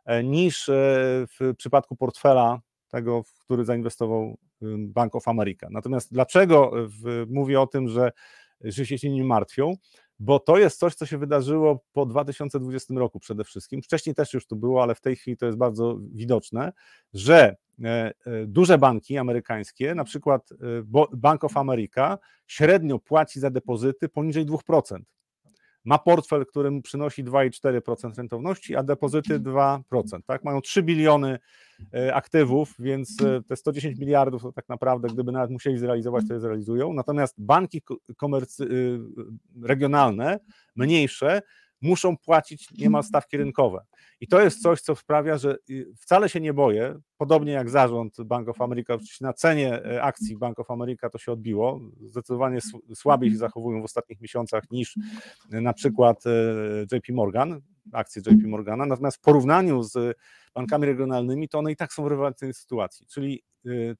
[0.04, 0.70] e, niż
[1.38, 4.38] w przypadku portfela tego, w który zainwestował
[4.78, 5.68] Bank of America.
[5.70, 6.72] Natomiast dlaczego
[7.28, 8.12] mówię o tym, że,
[8.60, 9.74] że się nie martwią?
[10.20, 13.82] Bo to jest coś, co się wydarzyło po 2020 roku przede wszystkim.
[13.82, 16.72] Wcześniej też już to było, ale w tej chwili to jest bardzo widoczne,
[17.12, 18.12] że e, e,
[18.46, 20.56] duże banki amerykańskie, na przykład e,
[21.16, 24.98] Bank of America, średnio płaci za depozyty poniżej 2%
[25.84, 29.80] ma portfel, który mu przynosi 2,4% rentowności, a depozyty 2%.
[30.26, 30.44] Tak?
[30.44, 31.38] Mają 3 biliony
[31.94, 36.34] e, aktywów, więc e, te 110 miliardów to tak naprawdę, gdyby nawet musieli zrealizować, to
[36.34, 36.92] je zrealizują.
[36.92, 37.82] Natomiast banki
[38.16, 39.00] komercy- y,
[39.62, 40.40] regionalne,
[40.76, 41.42] mniejsze,
[41.80, 43.84] muszą płacić niemal stawki rynkowe.
[44.20, 48.16] I to jest coś, co sprawia, że y, wcale się nie boję, podobnie jak zarząd
[48.24, 52.58] Bank of America, oczywiście na cenie e, akcji Bank of America to się odbiło, zdecydowanie
[52.94, 54.96] słabiej się zachowują w ostatnich miesiącach niż
[55.52, 57.60] e, na przykład e, JP Morgan,
[57.92, 60.16] akcje JP Morgana, natomiast w porównaniu z
[60.54, 63.42] bankami regionalnymi, to one i tak są w rewelacyjnej sytuacji, czyli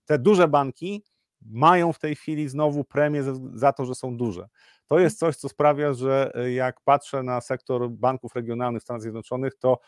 [0.05, 1.05] te duże banki
[1.43, 3.25] mają w tej chwili znowu premię
[3.55, 4.49] za to, że są duże.
[4.91, 9.55] To jest coś, co sprawia, że jak patrzę na sektor banków regionalnych w Stanach Zjednoczonych,
[9.55, 9.79] to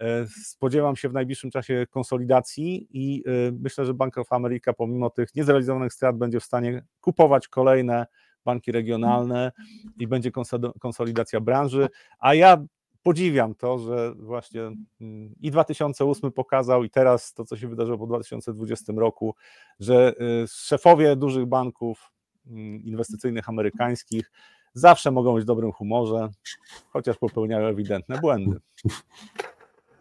[0.00, 3.30] E, spodziewam się w najbliższym czasie konsolidacji i e,
[3.60, 8.06] myślę, że Bank of America pomimo tych niezrealizowanych strat będzie w stanie kupować kolejne
[8.44, 9.52] banki regionalne
[9.98, 10.30] i będzie
[10.80, 11.88] konsolidacja branży,
[12.18, 12.64] a ja
[13.02, 14.62] podziwiam to, że właśnie
[15.00, 19.34] mm, i 2008 pokazał i teraz to, co się wydarzyło po 2020 roku,
[19.80, 22.12] że e, szefowie dużych banków
[22.84, 24.30] inwestycyjnych amerykańskich.
[24.74, 26.28] Zawsze mogą być w dobrym humorze,
[26.92, 28.60] chociaż popełniają ewidentne błędy.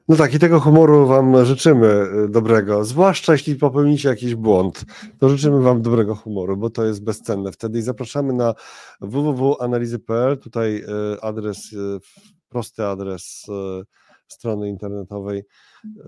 [0.10, 1.88] No tak, i tego humoru Wam życzymy
[2.26, 4.86] y, dobrego, zwłaszcza jeśli popełnicie jakiś błąd,
[5.20, 7.52] to życzymy Wam dobrego humoru, bo to jest bezcenne.
[7.52, 8.54] Wtedy i zapraszamy na
[9.02, 10.78] www.analizy.pl, tutaj
[11.16, 12.00] y, adres, y,
[12.50, 13.46] prosty adres
[14.28, 15.44] strony internetowej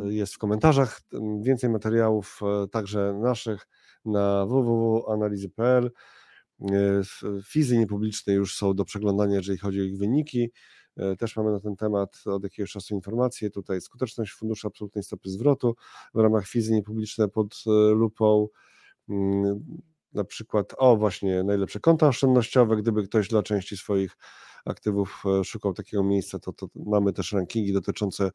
[0.04, 1.02] jest w komentarzach,
[1.42, 2.40] więcej materiałów
[2.72, 3.68] także naszych
[4.06, 5.92] na www.analizy.pl,
[7.46, 10.52] fizy niepubliczne już są do przeglądania, jeżeli chodzi o ich wyniki,
[10.98, 13.50] E, też mamy na ten temat od jakiegoś czasu informacje.
[13.50, 15.76] Tutaj skuteczność funduszu absolutnej stopy zwrotu
[16.14, 18.48] w ramach fizy niepubliczne pod e, lupą.
[19.10, 19.82] Mm,
[20.14, 22.78] na przykład, o właśnie, najlepsze konta oszczędnościowe.
[22.78, 24.18] Gdyby ktoś dla części swoich
[24.66, 28.32] aktywów e, szukał takiego miejsca, to, to mamy też rankingi dotyczące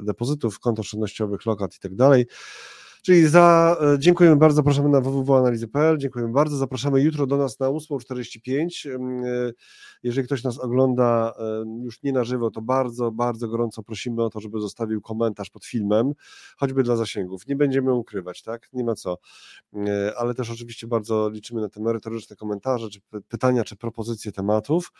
[0.00, 2.26] depozytów, kont oszczędnościowych, lokat i tak dalej.
[3.02, 7.66] Czyli za, e, dziękujemy bardzo, zapraszamy na www.analizy.pl, dziękujemy bardzo, zapraszamy jutro do nas na
[7.66, 8.90] 8.45.
[8.90, 9.52] E,
[10.02, 14.30] jeżeli ktoś nas ogląda e, już nie na żywo, to bardzo, bardzo gorąco prosimy o
[14.30, 16.12] to, żeby zostawił komentarz pod filmem,
[16.56, 17.46] choćby dla zasięgów.
[17.46, 18.68] Nie będziemy ukrywać, tak?
[18.72, 19.18] Nie ma co.
[20.16, 24.92] Ale też oczywiście bardzo liczymy na te merytoryczne komentarze, czy pytania, czy propozycje tematów.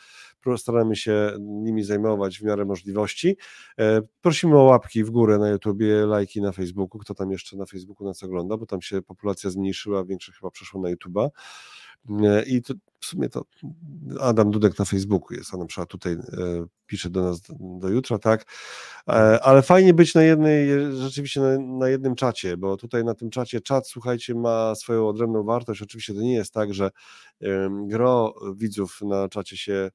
[0.57, 3.37] Staramy się nimi zajmować w miarę możliwości.
[4.20, 7.91] Prosimy o łapki w górę na YouTubie, lajki na Facebooku, kto tam jeszcze na Facebooku
[7.93, 11.28] Facebooku nas ogląda, bo tam się populacja zmniejszyła, większość chyba przeszło na YouTube'a.
[12.10, 13.44] E, I to, w sumie to
[14.20, 16.19] Adam Dudek na Facebooku jest, a na przykład tutaj e,
[16.86, 18.44] pisze do nas do, jutra, tak,
[19.09, 19.12] e,
[19.43, 23.60] ale fajnie być na jednej, rzeczywiście na, na, jednym czacie, bo tutaj na tym czacie
[23.60, 26.90] czat, słuchajcie, ma swoją odrębną wartość, oczywiście to nie jest tak, że
[27.86, 29.90] gro widzów na czacie się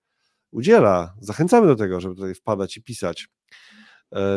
[0.52, 3.28] udziela, zachęcamy do tego, żeby tutaj wpadać i pisać,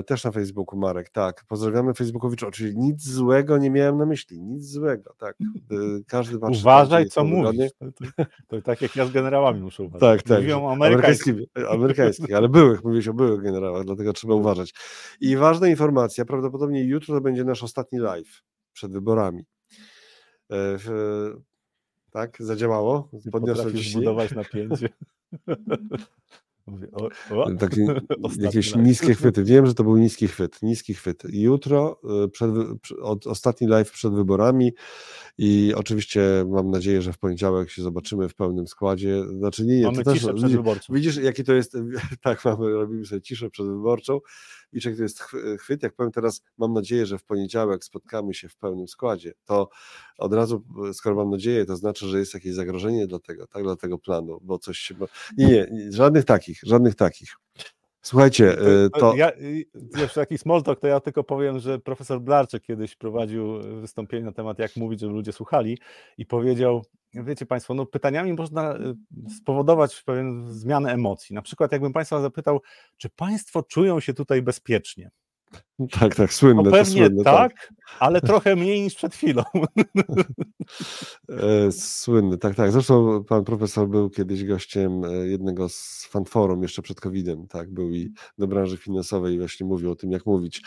[0.07, 1.45] też na Facebooku Marek, tak.
[1.49, 2.47] Pozdrawiamy Facebookowicza.
[2.47, 5.37] Oczywiście nic złego nie miałem na myśli, nic złego, tak.
[5.41, 5.75] E,
[6.07, 6.61] każdy patrzy.
[6.61, 7.73] Uważaj, co mówisz.
[7.79, 10.19] To, to, to, tak jak ja z generałami muszę uważać.
[10.19, 10.41] Tak, tak.
[10.41, 11.35] Mówią o amerykańskich.
[11.71, 14.75] Amerykańskich, ale byłych, mówiłeś o byłych generałach, dlatego trzeba uważać.
[15.21, 18.43] I ważna informacja, prawdopodobnie jutro to będzie nasz ostatni live
[18.73, 19.45] przed wyborami.
[20.53, 20.79] E,
[22.11, 23.09] tak, zadziałało?
[23.33, 24.89] Podniosłem zbudować napięcie.
[26.71, 27.55] Mówię, o, o.
[27.55, 27.87] Takie,
[28.39, 29.45] jakieś niskie chwyty.
[29.45, 30.63] Wiem, że to był niski chwyt.
[30.63, 31.23] Niski chwyt.
[31.33, 32.51] Jutro, y, przed,
[33.03, 34.73] od, ostatni live przed wyborami
[35.39, 39.23] i oczywiście mam nadzieję, że w poniedziałek się zobaczymy w pełnym składzie.
[39.39, 40.61] Znaczy nie, nie, mamy to ciszę też, widzisz,
[40.91, 41.77] widzisz, jaki to jest,
[42.23, 44.21] tak, mamy, robimy sobie ciszę przedwyborczą
[44.73, 45.21] i jaki to jest
[45.59, 45.83] chwyt.
[45.83, 49.69] Jak powiem teraz, mam nadzieję, że w poniedziałek spotkamy się w pełnym składzie, to
[50.19, 53.77] od razu, skoro mam nadzieję, to znaczy, że jest jakieś zagrożenie dla tego, tak, dla
[53.77, 54.95] tego planu, bo coś się...
[55.37, 57.37] Nie, nie, żadnych takich, żadnych takich.
[58.03, 59.15] Słuchajcie, y, to...
[59.15, 59.33] Ja,
[59.97, 64.33] jeszcze taki small talk, to ja tylko powiem, że profesor Blarczyk kiedyś prowadził wystąpienie na
[64.33, 65.79] temat jak mówić, żeby ludzie słuchali
[66.19, 68.95] i powiedział, wiecie Państwo, no pytaniami można y,
[69.37, 71.35] spowodować pewien zmianę emocji.
[71.35, 72.61] Na przykład jakbym Państwa zapytał,
[72.97, 75.11] czy Państwo czują się tutaj bezpiecznie?
[76.01, 76.63] Tak, tak, słynne.
[76.63, 79.43] No pewnie słynne, tak, tak, ale trochę mniej niż przed chwilą.
[81.29, 82.73] E, słynny, tak, tak.
[82.73, 87.91] Zresztą pan profesor był kiedyś gościem e, jednego z fanforum jeszcze przed COVID-em, tak, był
[87.91, 90.63] i do branży finansowej właśnie mówił o tym, jak mówić.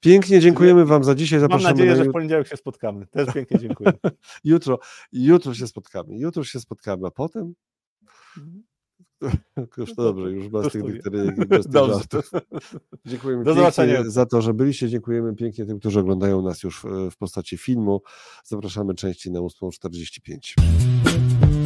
[0.00, 1.40] Pięknie dziękujemy Wam za dzisiaj.
[1.40, 2.04] Zapraszamy Mam nadzieję, na...
[2.04, 3.06] że w poniedziałek się spotkamy.
[3.06, 3.92] Też pięknie dziękuję.
[4.44, 4.78] jutro,
[5.12, 6.18] jutro się spotkamy.
[6.18, 7.54] Jutro się spotkamy, a potem
[8.36, 8.62] mhm.
[9.78, 12.30] Już to dobrze, już bez tych dykteryjek, bez tych żartów.
[13.06, 14.88] Dziękujemy Do pięknie za to, że byliście.
[14.88, 18.02] Dziękujemy pięknie tym, którzy oglądają nas już w postaci filmu.
[18.44, 21.65] Zapraszamy częściej na 8.45.